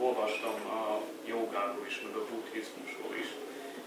olvastam 0.00 0.56
a 0.80 1.00
jogáról 1.26 1.84
is, 1.86 2.00
meg 2.04 2.14
a 2.22 2.24
buddhizmusról 2.30 3.14
is, 3.22 3.30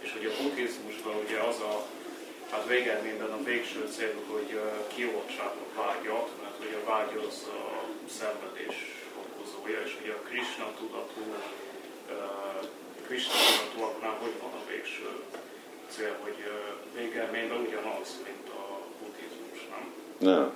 és 0.03 0.09
hogy 0.15 0.25
a 0.31 0.37
buddhizmusban 0.41 1.15
ugye 1.25 1.39
az 1.49 1.59
a, 1.71 1.73
hát 2.51 2.67
végeredményben 2.67 3.31
a 3.31 3.43
végső 3.43 3.81
cél, 3.95 4.15
hogy 4.31 4.51
kioltsák 4.93 5.55
a 5.65 5.67
vágyat, 5.81 6.29
mert 6.41 6.57
hogy 6.63 6.75
a 6.81 6.89
vágy 6.89 7.13
az 7.27 7.37
a 7.59 7.61
szenvedés 8.17 8.77
okozója, 9.23 9.79
és 9.85 9.91
hogy 9.99 10.09
a 10.17 10.23
Krishna 10.27 10.67
tudatú, 10.79 11.23
Krishna 13.07 13.33
tudatúaknál 13.47 14.17
hogy 14.21 14.35
van 14.41 14.53
a 14.61 14.63
végső 14.71 15.09
cél, 15.97 16.15
hogy 16.21 16.35
végeredményben 16.95 17.57
ugyanaz, 17.57 18.19
mint 18.23 18.49
a 18.49 18.79
buddhizmus, 18.99 19.67
nem? 19.69 19.93
Nem, 20.33 20.51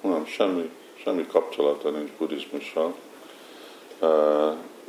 nem, 0.00 0.26
semmi, 0.26 0.70
semmi 1.02 1.26
kapcsolata 1.26 1.90
nincs 1.90 2.10
buddhizmussal 2.18 2.94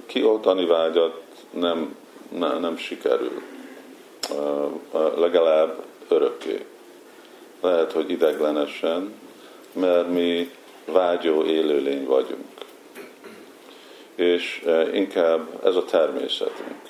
kioltani 0.06 0.66
vágyat 0.66 1.22
nem, 1.50 1.96
ne, 2.30 2.60
nem 2.60 2.78
sikerül. 2.78 3.42
Legalább 5.16 5.84
örökké. 6.08 6.66
Lehet, 7.62 7.92
hogy 7.92 8.10
ideglenesen, 8.10 9.14
mert 9.72 10.08
mi 10.08 10.52
vágyó 10.86 11.44
élőlény 11.44 12.06
vagyunk. 12.06 12.46
És 14.16 14.66
inkább 14.94 15.60
ez 15.64 15.76
a 15.76 15.86
természetünk. 15.86 16.82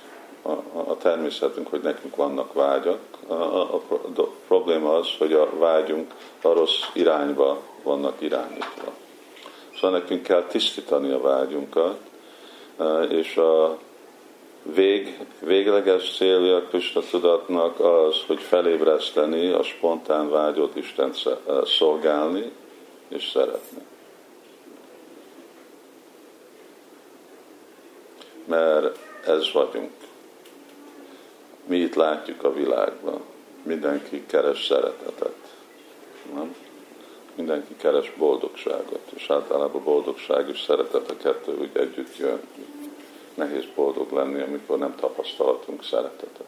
A, 0.47 0.79
a 0.89 0.97
természetünk, 0.97 1.67
hogy 1.67 1.81
nekünk 1.81 2.15
vannak 2.15 2.53
vágyak. 2.53 2.99
A, 3.27 3.33
a, 3.33 3.81
a 4.15 4.27
probléma 4.47 4.95
az, 4.95 5.07
hogy 5.17 5.33
a 5.33 5.57
vágyunk 5.57 6.13
a 6.41 6.53
rossz 6.53 6.81
irányba 6.93 7.61
vannak 7.83 8.21
irányítva. 8.21 8.93
Szóval 9.75 9.99
nekünk 9.99 10.23
kell 10.23 10.43
tisztítani 10.43 11.11
a 11.11 11.21
vágyunkat, 11.21 11.97
és 13.09 13.37
a 13.37 13.77
vég, 14.63 15.19
végleges 15.39 16.15
célja 16.15 16.61
Krishna 16.61 17.01
tudatnak 17.01 17.79
az, 17.79 18.15
hogy 18.27 18.41
felébreszteni 18.41 19.51
a 19.51 19.63
spontán 19.63 20.29
vágyott 20.29 20.75
Isten 20.75 21.11
szolgálni 21.63 22.51
és 23.07 23.29
szeretni. 23.33 23.81
Mert 28.45 28.97
ez 29.25 29.51
vagyunk. 29.53 29.91
Mi 31.67 31.77
itt 31.77 31.95
látjuk 31.95 32.43
a 32.43 32.53
világban. 32.53 33.21
Mindenki 33.63 34.25
keres 34.25 34.65
szeretetet. 34.65 35.35
Nem? 36.33 36.55
mindenki 37.37 37.75
keres 37.75 38.13
boldogságot, 38.17 39.11
és 39.15 39.29
általában 39.29 39.83
boldogság 39.83 40.49
és 40.49 40.61
szeretet 40.61 41.11
a 41.11 41.17
kettő 41.17 41.57
úgy 41.59 41.69
együtt 41.73 42.17
jön. 42.17 42.41
Nehéz 43.33 43.63
boldog 43.75 44.11
lenni, 44.11 44.41
amikor 44.41 44.77
nem 44.77 44.95
tapasztalhatunk 44.95 45.83
szeretetet. 45.83 46.45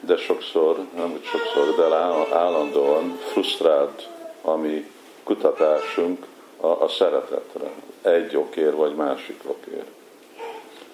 De 0.00 0.16
sokszor, 0.16 0.78
nem 0.96 1.12
úgy 1.12 1.24
sokszor, 1.24 1.74
de 1.74 1.94
állandóan 2.36 3.18
frusztrált 3.18 4.08
a 4.42 4.54
mi 4.54 4.90
kutatásunk 5.22 6.26
a, 6.60 6.66
a 6.66 6.88
szeretetre. 6.88 7.70
Egy 8.02 8.36
okér 8.36 8.74
vagy 8.74 8.94
másik 8.94 9.40
okér. 9.46 9.84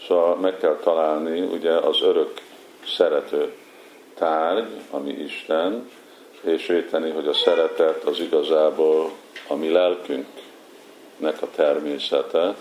Szóval 0.07 0.37
meg 0.37 0.59
kell 0.59 0.77
találni 0.77 1.40
ugye 1.40 1.73
az 1.73 2.03
örök 2.03 2.40
szerető 2.96 3.53
tárgy, 4.14 4.81
ami 4.90 5.11
Isten, 5.11 5.90
és 6.40 6.68
érteni, 6.68 7.11
hogy 7.11 7.27
a 7.27 7.33
szeretet 7.33 8.05
az 8.05 8.20
igazából 8.20 9.11
a 9.48 9.55
mi 9.55 9.70
lelkünknek 9.70 11.42
a 11.42 11.48
természete, 11.57 12.55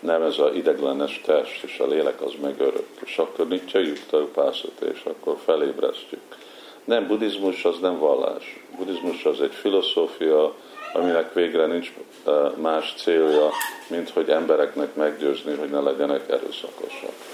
nem 0.00 0.22
ez 0.22 0.38
az 0.38 0.54
ideglenes 0.54 1.20
test, 1.24 1.62
és 1.62 1.78
a 1.78 1.86
lélek 1.86 2.20
az 2.20 2.32
meg 2.42 2.60
örök. 2.60 2.86
És 3.04 3.18
akkor 3.18 3.48
nincs 3.48 3.74
a 4.10 4.16
pászat, 4.34 4.80
és 4.92 5.02
akkor 5.04 5.36
felébresztjük. 5.44 6.20
Nem, 6.84 7.06
buddhizmus 7.06 7.64
az 7.64 7.78
nem 7.78 7.98
vallás. 7.98 8.64
Buddhizmus 8.76 9.24
az 9.24 9.40
egy 9.40 9.54
filozófia, 9.54 10.54
aminek 10.92 11.34
végre 11.34 11.66
nincs 11.66 11.92
más 12.56 12.94
célja, 12.96 13.50
mint 13.86 14.10
hogy 14.10 14.28
embereknek 14.28 14.94
meggyőzni, 14.94 15.54
hogy 15.54 15.70
ne 15.70 15.80
legyenek 15.80 16.28
erőszakosak. 16.28 17.31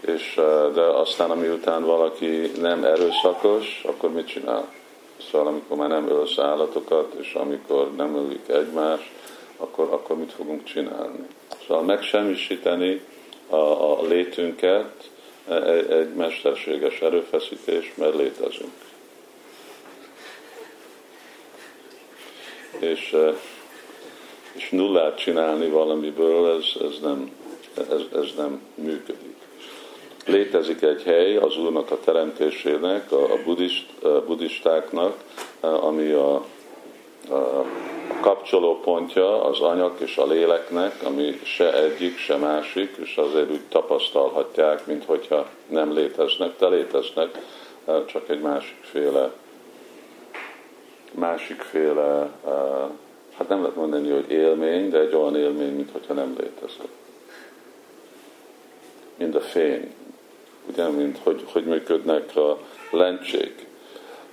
És, 0.00 0.34
de 0.74 0.80
aztán, 0.80 1.30
amiután 1.30 1.84
valaki 1.84 2.50
nem 2.60 2.84
erőszakos, 2.84 3.82
akkor 3.84 4.12
mit 4.12 4.26
csinál? 4.26 4.72
Szóval 5.30 5.46
amikor 5.46 5.76
már 5.76 5.88
nem 5.88 6.08
ölsz 6.08 6.38
állatokat, 6.38 7.14
és 7.14 7.34
amikor 7.34 7.94
nem 7.94 8.16
ölik 8.16 8.48
egymást, 8.48 9.10
akkor, 9.56 9.88
akkor 9.90 10.16
mit 10.16 10.32
fogunk 10.32 10.64
csinálni? 10.64 11.26
Szóval 11.66 11.82
megsemmisíteni 11.82 13.00
a, 13.48 13.56
a 13.56 14.02
létünket 14.02 15.10
egy, 15.48 15.90
egy 15.90 16.14
mesterséges 16.14 17.00
erőfeszítés, 17.00 17.92
mert 17.94 18.14
létezünk. 18.14 18.72
És, 22.78 23.16
és 24.52 24.70
nullát 24.70 25.18
csinálni 25.18 25.68
valamiből, 25.68 26.56
ez, 26.56 26.82
ez, 26.82 26.98
nem, 27.02 27.30
ez, 27.74 28.02
ez 28.22 28.34
nem 28.36 28.60
működik. 28.74 29.39
Létezik 30.26 30.82
egy 30.82 31.02
hely 31.02 31.36
az 31.36 31.56
Úrnak 31.56 31.90
a 31.90 32.00
teremtésének, 32.00 33.12
a, 33.12 33.32
a, 33.32 33.38
buddhist, 33.44 34.02
a 34.02 34.24
buddhistáknak, 34.26 35.14
ami 35.60 36.10
a, 36.10 36.34
a 37.30 37.64
kapcsolópontja 38.20 39.44
az 39.44 39.60
anyag 39.60 39.92
és 39.98 40.16
a 40.16 40.26
léleknek, 40.26 41.02
ami 41.04 41.40
se 41.42 41.74
egyik, 41.74 42.18
se 42.18 42.36
másik, 42.36 42.96
és 43.02 43.16
azért 43.16 43.50
úgy 43.50 43.60
tapasztalhatják, 43.68 44.86
mint 44.86 45.04
hogyha 45.04 45.46
nem 45.66 45.92
léteznek, 45.92 46.58
de 46.58 46.68
léteznek, 46.68 47.38
csak 48.06 48.28
egy 48.28 48.40
másikféle, 48.40 49.32
másikféle, 51.12 52.30
hát 53.36 53.48
nem 53.48 53.60
lehet 53.60 53.76
mondani, 53.76 54.10
hogy 54.10 54.30
élmény, 54.30 54.90
de 54.90 54.98
egy 54.98 55.14
olyan 55.14 55.36
élmény, 55.36 55.74
mint 55.74 55.90
hogyha 55.92 56.14
nem 56.14 56.36
létezett. 56.38 56.98
Mint 59.16 59.34
a 59.34 59.40
fény, 59.40 59.94
ugye, 60.70 60.88
mint 60.88 61.18
hogy, 61.22 61.44
hogy 61.52 61.64
működnek 61.64 62.36
a 62.36 62.58
lencsék, 62.90 63.66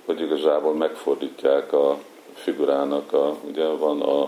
hogy 0.04 0.20
igazából 0.20 0.74
megfordítják 0.74 1.72
a 1.72 1.98
figurának, 2.34 3.12
a, 3.12 3.36
ugye 3.48 3.66
van 3.66 4.00
a, 4.00 4.22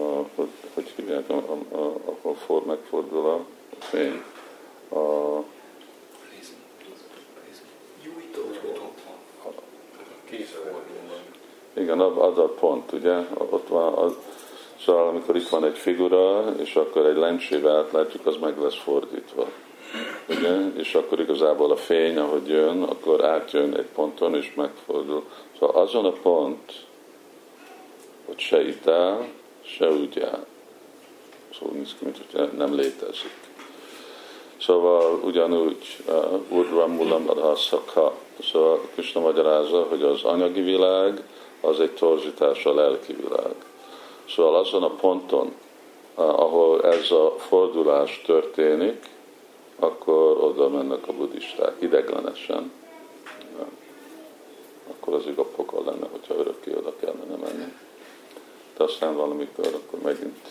a 0.00 0.24
hogy, 0.34 0.48
hogy 0.74 0.92
hívják, 0.96 1.30
a, 1.30 1.42
a, 1.72 2.52
a, 2.52 2.62
megfordul 2.66 3.26
a 3.26 3.44
fény. 3.78 4.22
A, 4.90 5.42
igen, 11.72 12.00
az 12.00 12.38
a 12.38 12.48
pont, 12.60 12.92
ugye, 12.92 13.16
ott 13.50 13.68
van, 13.68 13.92
az, 13.92 14.12
szóval 14.84 15.08
amikor 15.08 15.36
itt 15.36 15.48
van 15.48 15.64
egy 15.64 15.78
figura, 15.78 16.54
és 16.56 16.76
akkor 16.76 17.06
egy 17.06 17.16
lencsével 17.16 17.88
látjuk, 17.92 18.26
az 18.26 18.36
meg 18.40 18.58
lesz 18.60 18.78
fordítva. 18.78 19.48
Ugye? 20.28 20.56
És 20.76 20.94
akkor 20.94 21.20
igazából 21.20 21.70
a 21.70 21.76
fény, 21.76 22.18
ahogy 22.18 22.48
jön, 22.48 22.82
akkor 22.82 23.24
átjön 23.24 23.74
egy 23.74 23.88
ponton, 23.94 24.34
és 24.34 24.52
megfordul. 24.54 25.24
Szóval 25.58 25.82
azon 25.82 26.04
a 26.04 26.12
pont, 26.12 26.72
hogy 28.26 28.38
se 28.38 28.68
itt 28.68 28.86
áll, 28.86 29.24
se 29.62 29.90
úgy 29.90 30.20
áll. 30.20 30.46
Szóval 31.58 31.74
néz 31.74 31.94
ki, 31.98 32.04
mint 32.04 32.56
nem 32.56 32.74
létezik. 32.74 33.36
Szóval 34.60 35.20
ugyanúgy 35.24 35.96
uh, 36.08 36.40
Urdva 36.48 36.86
Mulam 36.86 37.30
Szakha. 37.56 38.14
Szóval 38.42 38.80
Krishna 38.92 39.20
magyarázza, 39.20 39.86
hogy 39.88 40.02
az 40.02 40.22
anyagi 40.22 40.60
világ 40.60 41.22
az 41.60 41.80
egy 41.80 41.90
torzítás 41.90 42.64
a 42.64 42.74
lelki 42.74 43.12
világ. 43.12 43.54
Szóval 44.28 44.54
azon 44.54 44.82
a 44.82 44.90
ponton, 44.90 45.54
uh, 46.14 46.40
ahol 46.40 46.82
ez 46.82 47.10
a 47.10 47.34
fordulás 47.38 48.22
történik, 48.26 49.06
akkor 49.78 50.36
oda 50.36 50.68
mennek 50.68 51.08
a 51.08 51.12
buddhisták 51.12 51.74
ideglenesen. 51.78 52.72
Akkor 54.90 55.14
az 55.14 55.26
a 55.36 55.42
pokol 55.42 55.84
lenne, 55.84 56.06
hogyha 56.10 56.34
örökké 56.34 56.74
oda 56.74 56.94
kellene 56.96 57.36
menni 57.36 57.72
de 58.78 58.84
aztán 58.84 59.16
valamikor 59.16 59.66
akkor 59.66 60.00
megint 60.00 60.48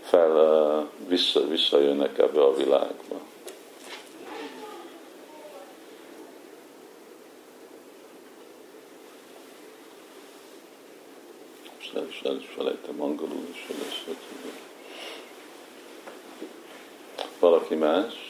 fel, 0.00 0.90
vissza, 1.08 1.46
visszajönnek 1.46 2.18
ebbe 2.18 2.42
a 2.42 2.54
világba. 2.54 3.20
Most 11.74 11.94
el 11.94 12.06
is, 12.08 12.20
el 12.22 12.36
is 12.36 12.46
felejtem 12.56 13.02
angolul 13.02 13.46
is, 13.52 13.66
hogy 13.66 13.76
ezt 13.88 14.18
Valaki 17.40 17.74
más? 17.74 18.26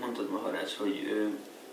mondtad 0.00 0.30
Maharás, 0.30 0.76
hogy, 0.76 1.28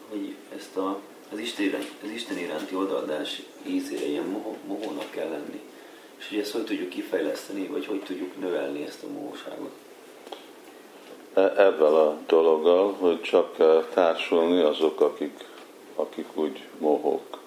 hogy 0.09 0.35
ezt 0.57 0.77
a, 0.77 0.99
az, 1.31 1.39
Isten, 1.39 1.73
az 2.03 2.09
Isten 2.09 2.37
iránti 2.37 2.75
odaadás 2.75 3.41
ízére 3.67 4.05
ilyen 4.05 4.43
mohónak 4.67 5.11
kell 5.11 5.29
lenni. 5.29 5.61
És 6.17 6.29
hogy 6.29 6.37
ezt 6.37 6.51
hogy 6.51 6.63
tudjuk 6.63 6.89
kifejleszteni, 6.89 7.67
vagy 7.67 7.85
hogy 7.85 7.99
tudjuk 7.99 8.39
növelni 8.39 8.83
ezt 8.83 9.03
a 9.03 9.07
mohóságot? 9.07 9.71
E, 11.33 11.41
Ebben 11.41 11.93
a 11.93 12.17
dologgal, 12.27 12.93
hogy 12.93 13.21
csak 13.21 13.55
társulni 13.93 14.61
azok, 14.61 15.01
akik, 15.01 15.43
akik 15.95 16.37
úgy 16.37 16.63
mohók. 16.77 17.45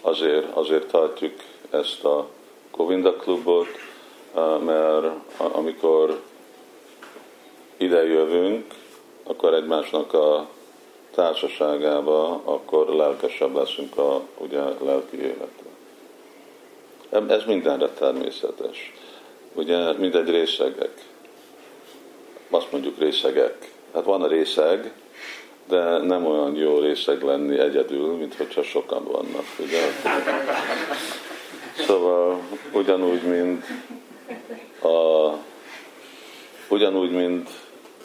Azért, 0.00 0.56
azért 0.56 0.90
tartjuk 0.90 1.34
ezt 1.70 2.04
a 2.04 2.28
Govinda 2.70 3.16
klubot, 3.16 3.68
mert 4.64 5.06
amikor 5.36 6.20
ide 7.76 8.06
jövünk, 8.06 8.74
akkor 9.22 9.54
egymásnak 9.54 10.12
a 10.12 10.48
társaságába, 11.14 12.40
akkor 12.44 12.88
lelkesebb 12.88 13.54
leszünk 13.54 13.96
a 13.96 14.20
ugye, 14.38 14.60
lelki 14.80 15.16
életre. 15.16 15.70
Ez 17.28 17.44
mindenre 17.46 17.88
természetes. 17.88 18.92
Ugye 19.54 19.92
mindegy 19.92 20.28
részegek. 20.30 21.04
Azt 22.50 22.72
mondjuk 22.72 22.98
részegek. 22.98 23.72
Hát 23.94 24.04
van 24.04 24.22
a 24.22 24.26
részeg, 24.26 24.92
de 25.68 25.98
nem 25.98 26.26
olyan 26.26 26.56
jó 26.56 26.78
részeg 26.78 27.22
lenni 27.22 27.58
egyedül, 27.58 28.16
mint 28.16 28.34
hogyha 28.34 28.62
sokan 28.62 29.04
vannak, 29.04 29.44
ugye? 29.58 29.80
Szóval 31.86 32.40
ugyanúgy, 32.72 33.22
mint 33.22 33.64
a, 34.82 35.30
ugyanúgy, 36.68 37.10
mint 37.10 37.50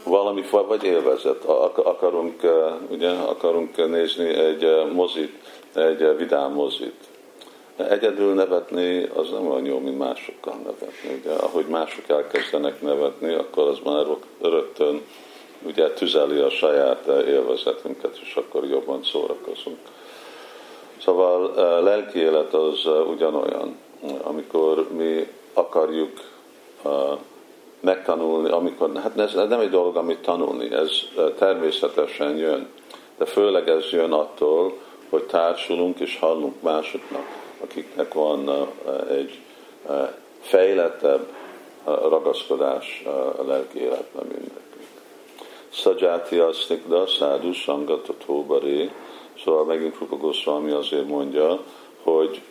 valami 0.03 0.43
vagy 0.67 0.83
élvezet. 0.83 1.43
Akarunk, 1.75 2.41
ugye, 2.89 3.09
akarunk 3.09 3.89
nézni 3.89 4.27
egy 4.27 4.67
mozit, 4.93 5.33
egy 5.75 6.17
vidám 6.17 6.51
mozit. 6.51 6.95
Egyedül 7.89 8.33
nevetni 8.33 9.09
az 9.15 9.29
nem 9.29 9.47
olyan 9.47 9.65
jó, 9.65 9.79
mint 9.79 9.97
másokkal 9.97 10.55
nevetni. 10.55 11.19
Ugye, 11.21 11.31
ahogy 11.31 11.65
mások 11.65 12.09
elkezdenek 12.09 12.81
nevetni, 12.81 13.33
akkor 13.33 13.67
az 13.67 13.77
már 13.83 14.05
rögtön 14.41 15.01
ugye 15.65 15.89
tüzeli 15.89 16.39
a 16.39 16.49
saját 16.49 17.05
élvezetünket, 17.07 18.19
és 18.21 18.35
akkor 18.35 18.65
jobban 18.65 19.03
szórakozunk. 19.03 19.77
Szóval 21.01 21.51
lelki 21.83 22.19
élet 22.19 22.53
az 22.53 22.85
ugyanolyan, 23.07 23.77
amikor 24.21 24.87
mi 24.91 25.27
akarjuk 25.53 26.19
megtanulni, 27.79 28.49
amikor, 28.49 28.91
hát 28.95 29.19
ez 29.19 29.33
nem 29.33 29.59
egy 29.59 29.69
dolog, 29.69 29.95
amit 29.95 30.21
tanulni, 30.21 30.73
ez 30.73 30.91
természetesen 31.37 32.37
jön. 32.37 32.67
De 33.17 33.25
főleg 33.25 33.69
ez 33.69 33.89
jön 33.91 34.11
attól, 34.11 34.73
hogy 35.09 35.23
társulunk 35.23 35.99
és 35.99 36.19
hallunk 36.19 36.61
másoknak, 36.61 37.25
akiknek 37.63 38.13
van 38.13 38.67
egy 39.09 39.39
fejlettebb 40.41 41.27
ragaszkodás 41.83 43.03
a 43.37 43.43
lelki 43.47 43.79
életben, 43.79 44.25
mint 44.27 44.51
Szadzsáti 45.81 46.37
asznikda 46.37 47.07
szádu 47.07 47.51
sangatató 47.51 48.43
baré, 48.43 48.91
Szóval 49.43 49.65
megint 49.65 49.97
Rupa 49.99 50.15
Goswami 50.15 50.71
azért 50.71 51.07
mondja, 51.07 51.63
hogy 52.03 52.41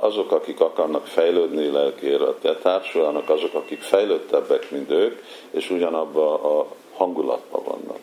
azok, 0.00 0.32
akik 0.32 0.60
akarnak 0.60 1.06
fejlődni 1.06 1.70
lelkére, 1.70 2.26
társulnak 2.62 3.28
azok, 3.28 3.54
akik 3.54 3.80
fejlődtebbek, 3.80 4.70
mint 4.70 4.90
ők, 4.90 5.22
és 5.50 5.70
ugyanabban 5.70 6.40
a 6.40 6.66
hangulatban 6.96 7.62
vannak. 7.64 7.98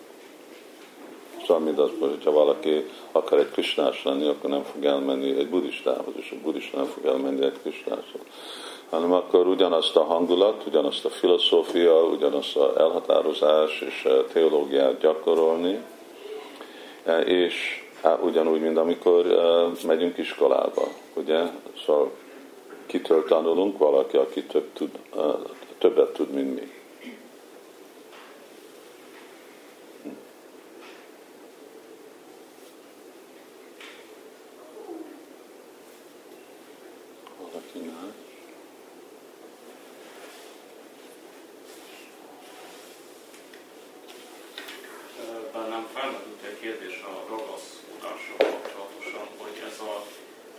Szóval 1.46 1.64
mind 1.64 1.80
az, 1.80 1.90
hogyha 2.00 2.32
valaki 2.32 2.90
akar 3.12 3.40
egy 3.40 3.52
krisnás 3.52 4.04
lenni, 4.04 4.28
akkor 4.28 4.50
nem 4.50 4.64
fog 4.64 4.86
elmenni 4.86 5.38
egy 5.38 5.50
buddhistához, 5.50 6.14
és 6.16 6.32
a 6.32 6.44
buddhista 6.44 6.78
nem 6.78 6.86
fog 6.86 7.06
elmenni 7.06 7.46
egy 7.46 7.60
krisnáshoz. 7.62 8.22
Hanem 8.90 9.14
akkor 9.14 9.48
ugyanazt 9.48 9.96
a 9.96 10.04
hangulat, 10.04 10.64
ugyanazt 10.68 11.06
a 11.06 11.10
filozófia, 11.10 12.04
ugyanazt 12.04 12.56
a 12.56 12.74
elhatározás 12.78 13.82
és 13.82 14.06
a 14.06 14.26
teológiát 14.34 15.00
gyakorolni, 15.00 15.80
és 17.26 17.86
hát 18.02 18.24
ugyanúgy, 18.24 18.62
mint 18.62 18.78
amikor 18.78 19.26
megyünk 19.86 20.18
iskolába, 20.18 20.88
ugye? 21.14 21.42
Szóval 21.86 22.12
kitől 22.86 23.24
tanulunk? 23.24 23.78
Valaki, 23.78 24.18
aki 24.18 24.44
több 24.44 24.68
tud, 24.74 24.92
többet 25.78 26.14
tud, 26.14 26.30
mint 26.30 26.56
mi. 26.56 26.77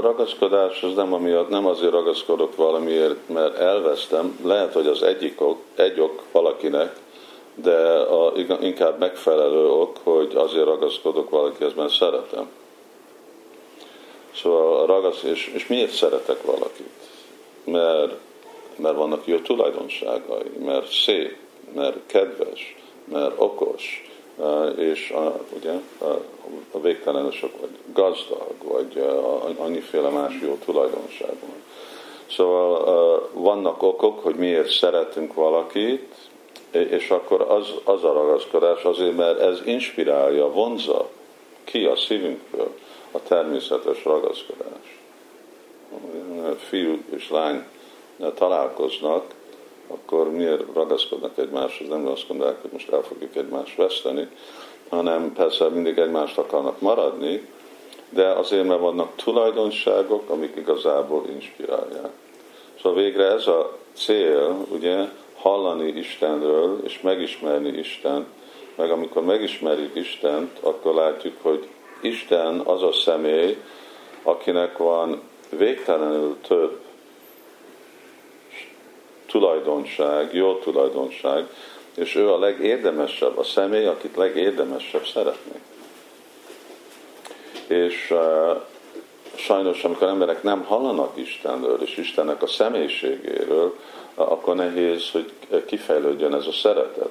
ragaszkodás 0.00 0.82
az 0.82 0.94
nem 0.94 1.12
amiatt, 1.12 1.48
nem 1.48 1.66
azért 1.66 1.92
ragaszkodok 1.92 2.56
valamiért, 2.56 3.28
mert 3.28 3.58
elvesztem. 3.58 4.38
Lehet, 4.44 4.72
hogy 4.72 4.86
az 4.86 5.02
egyik 5.02 5.40
ok, 5.40 5.58
egy 5.74 6.00
ok 6.00 6.22
valakinek, 6.32 6.96
de 7.54 7.76
a, 8.00 8.32
inkább 8.60 8.98
megfelelő 8.98 9.68
ok, 9.68 9.98
hogy 10.02 10.32
azért 10.34 10.64
ragaszkodok 10.64 11.30
valakihez, 11.30 11.74
mert 11.74 11.92
szeretem. 11.92 12.48
Szóval 14.34 14.80
a 14.80 14.86
ragasz, 14.86 15.22
és, 15.22 15.52
és 15.54 15.66
miért 15.66 15.92
szeretek 15.92 16.42
valakit? 16.42 16.90
Mert, 17.64 18.14
mert 18.76 18.96
vannak 18.96 19.26
jó 19.26 19.38
tulajdonságai, 19.38 20.50
mert 20.64 20.92
szép, 20.92 21.36
mert 21.74 21.96
kedves, 22.06 22.76
mert 23.04 23.32
okos, 23.36 24.12
és 24.76 25.10
a, 25.10 25.40
ugye 25.56 25.72
a, 26.72 26.78
végtelenül 26.80 27.32
vagy 27.60 27.78
gazdag, 27.92 28.54
vagy 28.62 29.04
annyiféle 29.58 30.08
más 30.08 30.38
jó 30.42 30.58
tulajdonság 30.64 31.28
van. 31.40 31.62
Szóval 32.30 33.30
vannak 33.32 33.82
okok, 33.82 34.22
hogy 34.22 34.34
miért 34.34 34.70
szeretünk 34.70 35.34
valakit, 35.34 36.14
és 36.70 37.10
akkor 37.10 37.40
az, 37.40 37.74
az 37.84 38.04
a 38.04 38.12
ragaszkodás 38.12 38.82
azért, 38.82 39.16
mert 39.16 39.40
ez 39.40 39.60
inspirálja, 39.64 40.50
vonza 40.50 41.08
ki 41.64 41.84
a 41.84 41.96
szívünkből 41.96 42.74
a 43.10 43.22
természetes 43.22 44.04
ragaszkodás. 44.04 44.98
Fiú 46.56 46.98
és 47.10 47.30
lány 47.30 47.64
találkoznak, 48.34 49.24
akkor 49.86 50.30
miért 50.30 50.62
ragaszkodnak 50.74 51.38
egymáshoz? 51.38 51.88
Nem 51.88 52.06
azt 52.06 52.26
hogy 52.26 52.70
most 52.72 52.92
el 52.92 53.02
fogjuk 53.02 53.36
egymást 53.36 53.76
veszteni, 53.76 54.28
hanem 54.88 55.32
persze 55.32 55.68
mindig 55.68 55.98
egymást 55.98 56.38
akarnak 56.38 56.80
maradni, 56.80 57.48
de 58.08 58.28
azért, 58.28 58.66
mert 58.66 58.80
vannak 58.80 59.16
tulajdonságok, 59.16 60.30
amik 60.30 60.56
igazából 60.56 61.24
inspirálják. 61.32 62.10
Szóval 62.82 63.02
végre 63.02 63.24
ez 63.24 63.46
a 63.46 63.76
cél, 63.92 64.66
ugye, 64.68 65.08
hallani 65.36 65.88
Istenről, 65.88 66.80
és 66.84 67.00
megismerni 67.00 67.78
Istent, 67.78 68.26
meg 68.74 68.90
amikor 68.90 69.24
megismerjük 69.24 69.94
Istent, 69.94 70.58
akkor 70.60 70.94
látjuk, 70.94 71.34
hogy 71.42 71.68
Isten 72.00 72.58
az 72.58 72.82
a 72.82 72.92
személy, 72.92 73.56
akinek 74.22 74.78
van 74.78 75.20
végtelenül 75.50 76.36
több 76.46 76.80
tulajdonság, 79.34 80.34
jó 80.34 80.54
tulajdonság, 80.54 81.46
és 81.94 82.14
ő 82.14 82.32
a 82.32 82.38
legérdemesebb, 82.38 83.38
a 83.38 83.42
személy, 83.42 83.86
akit 83.86 84.16
legérdemesebb 84.16 85.06
szeretni. 85.06 85.60
És 87.66 88.10
uh, 88.10 88.60
sajnos, 89.34 89.84
amikor 89.84 90.08
emberek 90.08 90.42
nem 90.42 90.64
hallanak 90.64 91.16
Istenről 91.16 91.82
és 91.82 91.96
Istennek 91.96 92.42
a 92.42 92.46
személyiségéről, 92.46 93.78
akkor 94.14 94.54
nehéz, 94.54 95.10
hogy 95.10 95.32
kifejlődjön 95.66 96.34
ez 96.34 96.46
a 96.46 96.52
szeretet. 96.52 97.10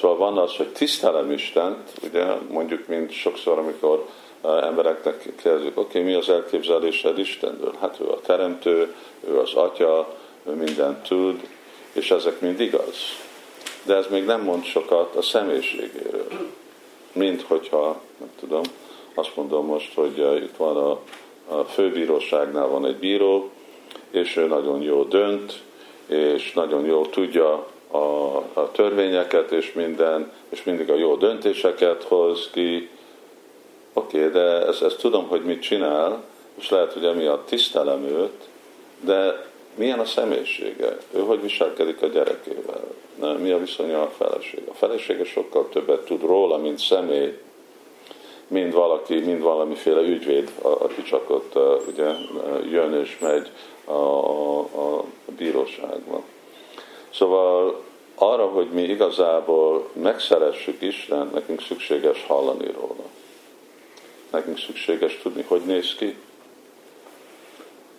Szóval 0.00 0.16
van 0.16 0.38
az, 0.38 0.56
hogy 0.56 0.68
tisztelem 0.68 1.30
Istent, 1.30 1.90
ugye 2.02 2.24
mondjuk, 2.48 2.86
mint 2.86 3.10
sokszor, 3.10 3.58
amikor 3.58 4.06
uh, 4.40 4.64
embereknek 4.64 5.32
kérdezik, 5.42 5.78
oké, 5.78 5.98
okay, 5.98 6.02
mi 6.02 6.14
az 6.14 6.28
elképzelésed 6.28 7.18
Istenről? 7.18 7.74
Hát 7.80 8.00
ő 8.00 8.08
a 8.08 8.20
teremtő, 8.20 8.94
ő 9.28 9.38
az 9.38 9.54
atya, 9.54 10.18
ő 10.46 10.50
mindent 10.50 11.08
tud, 11.08 11.48
és 11.92 12.10
ezek 12.10 12.40
mind 12.40 12.60
igaz. 12.60 12.96
De 13.82 13.94
ez 13.94 14.06
még 14.10 14.24
nem 14.24 14.42
mond 14.42 14.64
sokat 14.64 15.16
a 15.16 15.22
személyiségéről. 15.22 16.26
Mint 17.12 17.42
hogyha, 17.42 18.00
nem 18.18 18.30
tudom, 18.38 18.62
azt 19.14 19.36
mondom 19.36 19.66
most, 19.66 19.94
hogy 19.94 20.18
uh, 20.18 20.36
itt 20.36 20.56
van 20.56 20.76
a, 20.76 21.00
a 21.56 21.64
főbíróságnál 21.64 22.66
van 22.66 22.86
egy 22.86 22.96
bíró, 22.96 23.50
és 24.10 24.36
ő 24.36 24.46
nagyon 24.46 24.82
jó 24.82 25.04
dönt, 25.04 25.62
és 26.06 26.52
nagyon 26.52 26.84
jól 26.84 27.10
tudja 27.10 27.66
a, 27.90 28.36
a 28.52 28.70
törvényeket, 28.72 29.52
és 29.52 29.72
minden, 29.72 30.32
és 30.48 30.62
mindig 30.62 30.90
a 30.90 30.96
jó 30.96 31.16
döntéseket 31.16 32.02
hoz 32.02 32.48
ki. 32.52 32.88
Oké, 33.92 34.18
okay, 34.18 34.30
de 34.30 34.66
ezt, 34.66 34.82
ezt 34.82 34.98
tudom, 34.98 35.28
hogy 35.28 35.44
mit 35.44 35.62
csinál, 35.62 36.24
és 36.54 36.70
lehet, 36.70 36.92
hogy 36.92 37.04
emiatt 37.04 37.46
tisztelem 37.46 38.04
őt, 38.04 38.48
de 39.00 39.49
milyen 39.74 39.98
a 39.98 40.04
személyisége, 40.04 40.96
ő 41.14 41.20
hogy 41.20 41.42
viselkedik 41.42 42.02
a 42.02 42.06
gyerekével, 42.06 42.84
mi 43.38 43.50
a 43.50 43.58
viszonya 43.58 44.02
a 44.02 44.10
feleség. 44.18 44.62
A 44.68 44.74
felesége 44.74 45.24
sokkal 45.24 45.68
többet 45.68 46.04
tud 46.04 46.22
róla, 46.22 46.56
mint 46.56 46.78
személy, 46.78 47.38
mint 48.46 48.72
valaki, 48.72 49.14
mint 49.18 49.42
valamiféle 49.42 50.00
ügyvéd, 50.00 50.50
aki 50.62 51.02
csak 51.02 51.30
ott 51.30 51.58
ugye, 51.88 52.10
jön 52.70 52.94
és 52.94 53.18
megy 53.18 53.50
a, 53.84 53.92
a, 53.92 54.58
a 54.98 55.04
bíróságba. 55.36 56.22
Szóval 57.10 57.82
arra, 58.14 58.46
hogy 58.46 58.68
mi 58.70 58.82
igazából 58.82 59.88
megszeressük 59.92 60.82
Isten, 60.82 61.30
nekünk 61.32 61.60
szükséges 61.60 62.24
hallani 62.26 62.66
róla. 62.80 63.04
Nekünk 64.30 64.58
szükséges 64.58 65.18
tudni, 65.22 65.44
hogy 65.48 65.60
néz 65.60 65.94
ki. 65.94 66.16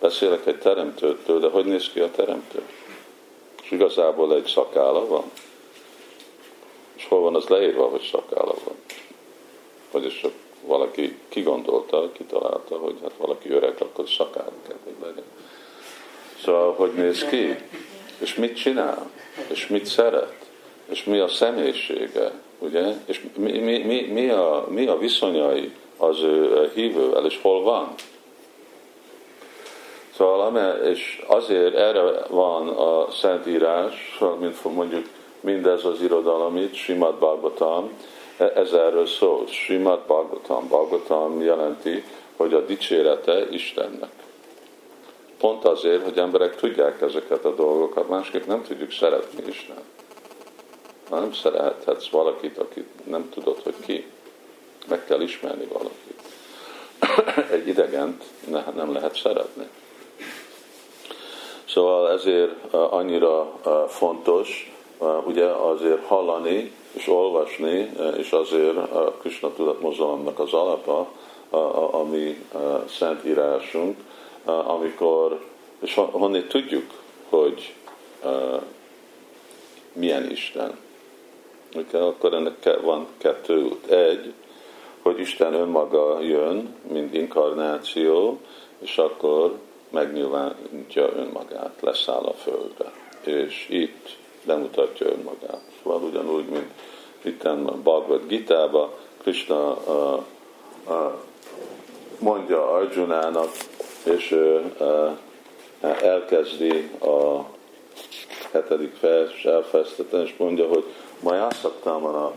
Beszélek 0.02 0.46
egy 0.46 0.58
teremtőtől, 0.58 1.40
de 1.40 1.48
hogy 1.48 1.64
néz 1.64 1.90
ki 1.92 2.00
a 2.00 2.10
teremtő? 2.10 2.62
És 3.62 3.70
igazából 3.70 4.34
egy 4.34 4.46
szakála 4.46 5.06
van. 5.06 5.24
És 6.96 7.06
hol 7.06 7.20
van 7.20 7.34
az 7.34 7.46
leírva, 7.46 7.84
hogy 7.84 8.10
szakála 8.12 8.54
van? 8.64 8.74
Vagyis 9.90 10.20
csak 10.20 10.32
valaki 10.66 11.18
kigondolta, 11.28 12.12
kitalálta, 12.12 12.76
hogy 12.76 12.94
hát 13.02 13.12
valaki 13.18 13.50
öreg, 13.50 13.74
akkor 13.78 14.08
szakála 14.08 14.52
kell, 14.66 14.76
hogy 14.84 14.94
legyen. 15.00 15.24
Szóval, 16.44 16.74
hogy 16.74 16.92
néz 16.92 17.24
ki? 17.24 17.56
És 18.18 18.34
mit 18.34 18.56
csinál? 18.56 19.10
És 19.48 19.66
mit 19.66 19.86
szeret? 19.86 20.34
És 20.88 21.04
mi 21.04 21.18
a 21.18 21.28
személyisége? 21.28 22.32
Ugye? 22.58 22.94
És 23.06 23.26
mi, 23.36 23.58
mi, 23.58 23.78
mi, 23.78 24.00
mi, 24.00 24.28
a, 24.28 24.66
mi 24.68 24.86
a 24.86 24.98
viszonyai 24.98 25.72
az 25.96 26.22
ő 26.22 26.70
hívővel, 26.74 27.26
és 27.26 27.38
hol 27.42 27.62
van? 27.62 27.94
Szóval, 30.16 30.76
és 30.76 31.24
azért 31.26 31.74
erre 31.74 32.26
van 32.28 32.68
a 32.68 33.10
Szentírás, 33.10 34.18
mint 34.40 34.64
mondjuk 34.64 35.06
mindez 35.40 35.84
az 35.84 36.00
irodalom 36.00 36.56
itt, 36.56 36.74
Simad 36.74 37.14
Bhagavatam, 37.14 37.90
e- 38.36 38.52
ez 38.54 38.72
erről 38.72 39.06
szól. 39.06 39.46
Simad 39.46 40.00
Bhagavatam, 40.06 40.68
Bhagavatam 40.68 41.42
jelenti, 41.42 42.04
hogy 42.36 42.54
a 42.54 42.60
dicsérete 42.60 43.48
Istennek. 43.50 44.10
Pont 45.38 45.64
azért, 45.64 46.04
hogy 46.04 46.18
emberek 46.18 46.56
tudják 46.56 47.00
ezeket 47.00 47.44
a 47.44 47.54
dolgokat, 47.54 48.08
másképp 48.08 48.46
nem 48.46 48.62
tudjuk 48.62 48.92
szeretni 48.92 49.42
Isten. 49.48 49.82
Nem 51.10 51.32
szerethetsz 51.32 52.08
valakit, 52.08 52.58
akit 52.58 53.06
nem 53.06 53.28
tudod, 53.30 53.62
hogy 53.62 53.74
ki. 53.86 54.06
Meg 54.88 55.04
kell 55.04 55.20
ismerni 55.20 55.64
valakit. 55.64 56.20
Egy 57.56 57.68
idegent 57.68 58.24
nem 58.74 58.92
lehet 58.92 59.16
szeretni. 59.16 59.68
Szóval 61.72 62.10
ezért 62.10 62.74
annyira 62.74 63.52
fontos, 63.88 64.72
ugye 65.24 65.44
azért 65.44 66.06
hallani 66.06 66.72
és 66.92 67.08
olvasni, 67.08 67.92
és 68.16 68.32
azért 68.32 68.76
a 68.76 69.14
Krishna 69.20 69.52
tudatmozgalomnak 69.52 70.38
az 70.38 70.52
alapa, 70.52 71.08
a, 71.90 72.02
mi 72.02 72.46
szentírásunk, 72.88 73.96
amikor, 74.44 75.44
és 75.80 75.94
honnét 75.94 76.48
tudjuk, 76.48 76.90
hogy 77.28 77.74
milyen 79.92 80.30
Isten. 80.30 80.78
Akkor 81.92 82.34
ennek 82.34 82.80
van 82.82 83.06
kettő 83.18 83.62
út. 83.62 83.86
Egy, 83.86 84.32
hogy 85.02 85.18
Isten 85.18 85.54
önmaga 85.54 86.20
jön, 86.20 86.74
mint 86.92 87.14
inkarnáció, 87.14 88.40
és 88.78 88.98
akkor 88.98 89.58
megnyilvánítja 89.92 91.12
önmagát, 91.16 91.74
leszáll 91.80 92.24
a 92.24 92.32
földre. 92.32 92.92
És 93.24 93.66
itt 93.70 94.16
bemutatja 94.44 95.06
önmagát. 95.06 95.60
Szóval 95.82 96.02
ugyanúgy, 96.02 96.48
mint 96.48 96.70
itt 97.22 97.44
a 97.44 97.54
Bhagavad 97.54 98.26
Gita-ba, 98.26 98.94
Krishna 99.22 99.72
uh, 99.72 100.22
uh, 100.88 101.12
mondja 102.18 102.72
Arjunának, 102.72 103.50
és 104.04 104.30
ő 104.30 104.72
uh, 104.78 105.10
elkezdi 106.02 106.90
a 107.00 107.44
hetedik 108.52 109.00
vers 109.00 109.44
elfeszteten, 109.44 110.20
és 110.20 110.34
mondja, 110.38 110.68
hogy 110.68 110.84
Majászaktam 111.22 112.04
a 112.04 112.32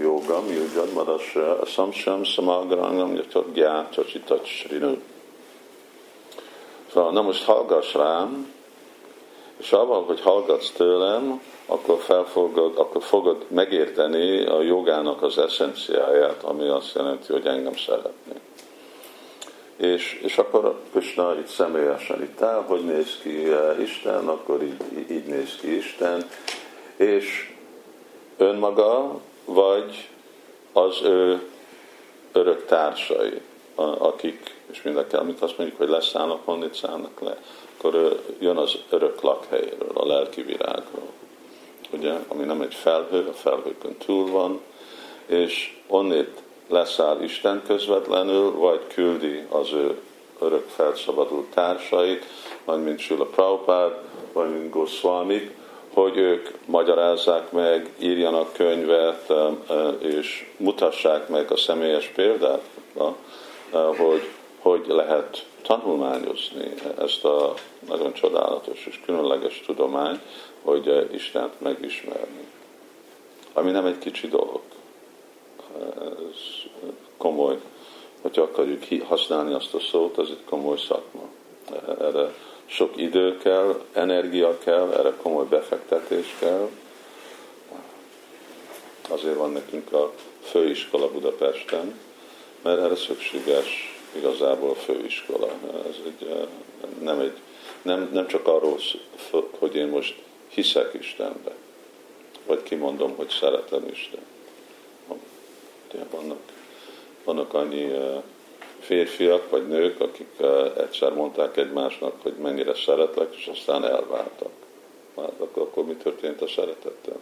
jogam, 0.00 0.46
yujad 0.46 0.92
madasra, 0.94 1.64
samsam 1.66 2.22
samagrangam, 2.22 3.14
yatot 3.14 3.52
gyá, 3.52 3.88
csacsitat 3.90 4.44
srinu. 4.44 4.96
Szóval, 6.92 7.12
na 7.12 7.22
most 7.22 7.44
hallgass 7.44 7.94
rám, 7.94 8.52
és 9.56 9.72
avval, 9.72 10.04
hogy 10.04 10.20
hallgatsz 10.20 10.70
tőlem, 10.70 11.42
akkor, 11.66 11.98
felfogod, 11.98 12.78
akkor 12.78 13.02
fogod 13.02 13.44
megérteni 13.48 14.46
a 14.46 14.62
jogának 14.62 15.22
az 15.22 15.38
eszenciáját, 15.38 16.42
ami 16.42 16.68
azt 16.68 16.94
jelenti, 16.94 17.32
hogy 17.32 17.46
engem 17.46 17.76
szeretni. 17.76 18.40
És, 19.76 20.20
és 20.22 20.38
akkor 20.38 20.80
Krishna 20.90 21.38
itt 21.38 21.46
személyesen 21.46 22.22
itt 22.22 22.42
áll, 22.42 22.64
hogy 22.66 22.84
néz 22.84 23.18
ki 23.22 23.48
eh, 23.48 23.80
Isten, 23.80 24.28
akkor 24.28 24.62
így, 24.62 25.10
így 25.10 25.24
néz 25.24 25.56
ki 25.60 25.76
Isten, 25.76 26.28
és 26.96 27.54
önmaga, 28.36 29.20
vagy 29.44 30.08
az 30.72 31.00
ő 31.02 31.48
örök 32.32 32.66
társai, 32.66 33.40
akik, 33.78 34.56
és 34.70 34.82
mind 34.82 34.96
a 34.96 35.06
kell, 35.06 35.20
amit 35.20 35.42
azt 35.42 35.58
mondjuk, 35.58 35.78
hogy 35.78 35.88
leszállnak, 35.88 36.44
honnét 36.44 36.74
szállnak 36.74 37.20
le, 37.20 37.36
akkor 37.76 38.22
jön 38.38 38.56
az 38.56 38.78
örök 38.88 39.20
lakhelyről, 39.20 39.90
a 39.94 40.06
lelki 40.06 40.42
virágról, 40.42 41.12
ugye, 41.90 42.12
ami 42.28 42.44
nem 42.44 42.60
egy 42.60 42.74
felhő, 42.74 43.26
a 43.26 43.32
felhőkön 43.32 43.96
túl 43.96 44.30
van, 44.30 44.60
és 45.26 45.80
onnét 45.86 46.42
leszáll 46.68 47.22
Isten 47.22 47.62
közvetlenül, 47.66 48.52
vagy 48.52 48.80
küldi 48.86 49.46
az 49.48 49.72
ő 49.72 49.98
örök 50.38 50.68
felszabadult 50.68 51.46
társait, 51.46 52.24
vagy 52.64 52.82
mint 52.82 52.98
Sula 52.98 53.24
Prabhupád, 53.24 53.92
vagy 54.32 54.50
mint 54.50 54.70
Goswamik, 54.70 55.56
hogy 55.92 56.16
ők 56.16 56.48
magyarázzák 56.66 57.50
meg, 57.52 57.92
írjanak 57.98 58.52
könyvet, 58.52 59.32
és 59.98 60.50
mutassák 60.56 61.28
meg 61.28 61.50
a 61.50 61.56
személyes 61.56 62.06
példát, 62.06 62.62
hogy 63.70 64.22
hogy 64.58 64.86
lehet 64.86 65.46
tanulmányozni 65.62 66.74
ezt 66.98 67.24
a 67.24 67.54
nagyon 67.88 68.12
csodálatos 68.12 68.86
és 68.86 69.00
különleges 69.04 69.62
tudomány, 69.66 70.20
hogy 70.62 71.08
Istent 71.12 71.60
megismerni. 71.60 72.46
Ami 73.52 73.70
nem 73.70 73.86
egy 73.86 73.98
kicsi 73.98 74.28
dolog. 74.28 74.60
Ez 76.00 76.70
komoly, 77.16 77.60
hogyha 78.20 78.42
akarjuk 78.42 78.82
használni 79.02 79.54
azt 79.54 79.74
a 79.74 79.80
szót, 79.80 80.18
az 80.18 80.30
egy 80.30 80.44
komoly 80.44 80.78
szakma. 80.78 81.22
Erre 82.00 82.34
sok 82.66 82.96
idő 82.96 83.38
kell, 83.38 83.80
energia 83.92 84.58
kell, 84.58 84.92
erre 84.92 85.12
komoly 85.22 85.46
befektetés 85.46 86.36
kell. 86.38 86.68
Azért 89.08 89.36
van 89.36 89.52
nekünk 89.52 89.92
a 89.92 90.12
főiskola 90.40 91.10
Budapesten, 91.10 92.07
mert 92.68 92.80
erre 92.80 92.96
szükséges 92.96 93.98
igazából 94.12 94.74
főiskola. 94.74 95.48
Ez 95.88 95.94
egy, 96.06 96.48
nem, 97.00 97.20
egy, 97.20 97.36
nem, 97.82 98.08
nem 98.12 98.26
csak 98.26 98.46
arról, 98.46 98.78
hogy 99.58 99.74
én 99.74 99.86
most 99.86 100.14
hiszek 100.48 100.94
Istenbe, 100.94 101.52
vagy 102.46 102.62
kimondom, 102.62 103.16
hogy 103.16 103.28
szeretem 103.28 103.88
Isten. 103.90 104.20
Vannak, 106.10 106.38
vannak 107.24 107.54
annyi 107.54 107.90
férfiak 108.80 109.50
vagy 109.50 109.68
nők, 109.68 110.00
akik 110.00 110.40
egyszer 110.76 111.12
mondták 111.12 111.56
egymásnak, 111.56 112.22
hogy 112.22 112.34
mennyire 112.34 112.74
szeretlek, 112.74 113.34
és 113.36 113.46
aztán 113.46 113.84
elváltak. 113.84 114.52
Hát 115.16 115.32
akkor, 115.38 115.62
akkor 115.62 115.84
mi 115.84 115.94
történt 115.94 116.42
a 116.42 116.48
szeretettel? 116.48 117.18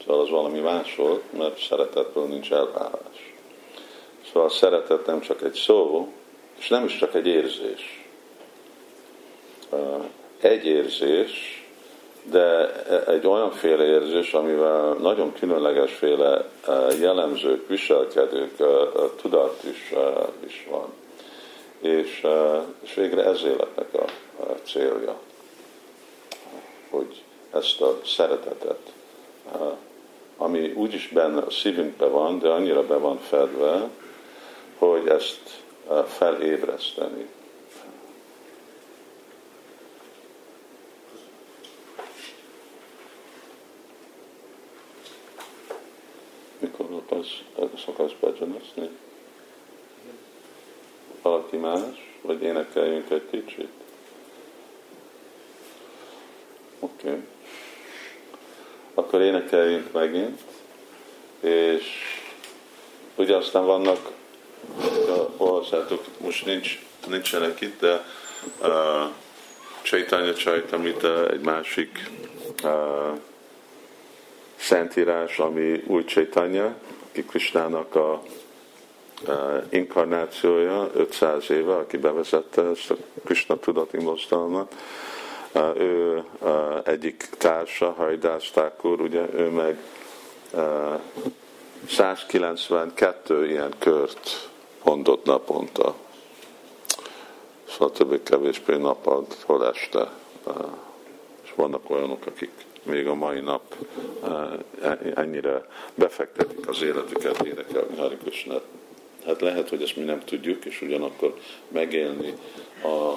Szóval 0.00 0.20
az 0.20 0.30
valami 0.30 0.58
más 0.58 0.96
volt, 0.96 1.32
mert 1.32 1.58
szeretetből 1.58 2.26
nincs 2.26 2.52
elválás. 2.52 3.36
Szóval 4.32 4.48
a 4.48 4.52
szeretet 4.52 5.06
nem 5.06 5.20
csak 5.20 5.42
egy 5.42 5.54
szó, 5.54 6.08
és 6.58 6.68
nem 6.68 6.84
is 6.84 6.96
csak 6.96 7.14
egy 7.14 7.26
érzés. 7.26 8.06
Egy 10.40 10.64
érzés, 10.64 11.66
de 12.22 12.74
egy 13.06 13.26
olyan 13.26 13.50
féle 13.50 13.84
érzés, 13.84 14.32
amivel 14.32 14.92
nagyon 14.92 15.32
különleges 15.32 15.92
féle 15.92 16.44
e, 16.66 16.72
jellemzők, 17.00 17.68
viselkedők, 17.68 18.56
tudat 19.20 19.62
is, 19.70 19.92
is 20.46 20.68
van. 20.70 20.92
És, 21.80 22.26
és 22.80 22.94
végre 22.94 23.24
ez 23.24 23.42
életnek 23.44 23.94
a 23.94 24.04
célja, 24.64 25.18
hogy 26.90 27.22
ezt 27.52 27.80
a 27.80 27.98
szeretetet, 28.04 28.92
ami 30.36 30.72
úgyis 30.72 31.08
benne 31.08 31.40
a 31.40 31.50
szívünkben 31.50 32.10
van, 32.10 32.38
de 32.38 32.48
annyira 32.48 32.86
be 32.86 32.96
van 32.96 33.18
fedve, 33.18 33.88
hogy 34.78 35.08
ezt 35.08 35.62
felébreszteni 36.06 37.28
akarsz, 47.58 47.86
akarsz 47.86 48.12
bedzseneszni? 48.20 48.88
Valaki 51.22 51.56
más? 51.56 52.16
Vagy 52.20 52.42
énekeljünk 52.42 53.10
egy 53.10 53.26
kicsit? 53.30 53.68
Oké. 56.78 57.08
Okay. 57.08 57.24
Akkor 58.94 59.20
énekeljünk 59.20 59.92
megint, 59.92 60.40
és 61.40 61.84
ugye 63.14 63.36
aztán 63.36 63.64
vannak, 63.64 64.10
olvassátok, 65.36 66.04
most 66.20 66.44
nincs, 66.44 66.78
nincsenek 67.08 67.60
itt, 67.60 67.80
de 67.80 68.04
uh, 68.62 68.68
Chaitanya 69.82 70.32
Chaitamita 70.32 71.30
egy 71.30 71.40
másik 71.40 72.10
uh, 72.64 73.18
szentírás, 74.56 75.38
ami 75.38 75.82
új 75.86 76.04
Chaitanya, 76.04 76.74
aki 77.08 77.24
Krisnának 77.24 77.94
a 77.94 78.22
inkarnációja 79.68 80.90
500 80.94 81.50
éve, 81.50 81.74
aki 81.74 81.96
bevezette 81.96 82.62
ezt 82.62 82.90
a 82.90 82.96
Krishna 83.24 83.56
tudati 83.56 83.96
mozdalmat. 83.96 84.74
Ő 85.76 86.24
egyik 86.84 87.28
társa, 87.38 87.92
Hajdász 87.92 88.50
Thakur, 88.50 89.00
ugye 89.00 89.26
ő 89.34 89.48
meg 89.48 89.78
192 91.88 93.46
ilyen 93.46 93.74
kört 93.78 94.47
mondott 94.84 95.24
naponta. 95.24 95.94
Szóval 97.68 97.90
többé-kevésbé 97.90 98.76
nappal, 98.76 99.26
hol 99.44 99.66
este. 99.66 100.10
És 101.44 101.52
vannak 101.54 101.90
olyanok, 101.90 102.26
akik 102.26 102.66
még 102.82 103.06
a 103.06 103.14
mai 103.14 103.40
nap 103.40 103.74
ennyire 105.14 105.68
befektetik 105.94 106.68
az 106.68 106.82
életüket 106.82 107.40
énekelni 107.42 107.96
Hari 107.96 108.16
Krishnát. 108.16 108.62
Hát 109.26 109.40
lehet, 109.40 109.68
hogy 109.68 109.82
ezt 109.82 109.96
mi 109.96 110.02
nem 110.02 110.24
tudjuk, 110.24 110.64
és 110.64 110.82
ugyanakkor 110.82 111.38
megélni 111.68 112.36
a 112.82 113.12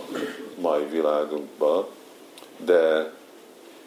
mai 0.60 0.84
világunkban, 0.86 1.86
de 2.58 3.14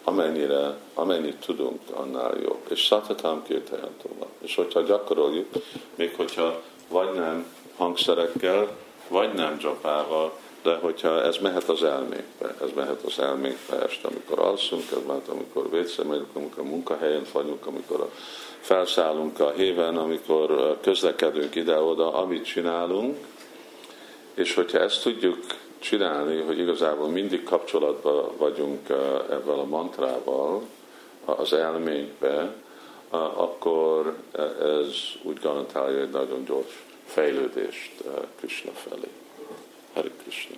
amennyire, 0.05 0.77
amennyit 0.95 1.37
tudunk, 1.37 1.81
annál 1.91 2.37
jobb. 2.43 2.61
És 2.69 2.85
szatatam 2.85 3.43
kirtajantóval. 3.43 4.29
És 4.39 4.55
hogyha 4.55 4.81
gyakoroljuk, 4.81 5.49
még 5.95 6.15
hogyha 6.17 6.63
vagy 6.89 7.13
nem 7.13 7.47
hangszerekkel, 7.77 8.77
vagy 9.09 9.33
nem 9.33 9.57
dzsapával, 9.57 10.33
de 10.63 10.75
hogyha 10.75 11.23
ez 11.23 11.37
mehet 11.37 11.69
az 11.69 11.83
elménkbe, 11.83 12.55
ez 12.63 12.71
mehet 12.75 13.03
az 13.03 13.19
elménkbe 13.19 13.83
este, 13.83 14.09
amikor 14.09 14.39
alszunk, 14.39 14.83
ez 14.91 15.07
mehet, 15.07 15.29
amikor 15.29 15.71
vécemegyünk, 15.71 16.37
amikor 16.37 16.65
a 16.65 16.69
munkahelyen 16.69 17.23
vagyunk, 17.33 17.67
amikor 17.67 18.01
a 18.01 18.11
felszállunk 18.61 19.41
a 19.41 19.53
héven, 19.57 19.97
amikor 19.97 20.79
közlekedünk 20.81 21.55
ide-oda, 21.55 22.15
amit 22.15 22.45
csinálunk, 22.45 23.17
és 24.35 24.55
hogyha 24.55 24.79
ezt 24.79 25.03
tudjuk 25.03 25.39
csinálni, 25.79 26.41
hogy 26.41 26.59
igazából 26.59 27.09
mindig 27.09 27.43
kapcsolatban 27.43 28.31
vagyunk 28.37 28.89
ebben 29.31 29.59
a 29.59 29.65
mantrával, 29.65 30.63
az 31.25 31.53
elménkbe, 31.53 32.55
akkor 33.35 34.17
ez 34.61 34.87
úgy 35.23 35.39
garantálja 35.41 36.01
egy 36.01 36.11
nagyon 36.11 36.45
gyors 36.45 36.84
fejlődést 37.07 37.93
Krishna 38.37 38.73
felé. 38.73 39.09
Hare 39.93 40.11
Krishna. 40.23 40.57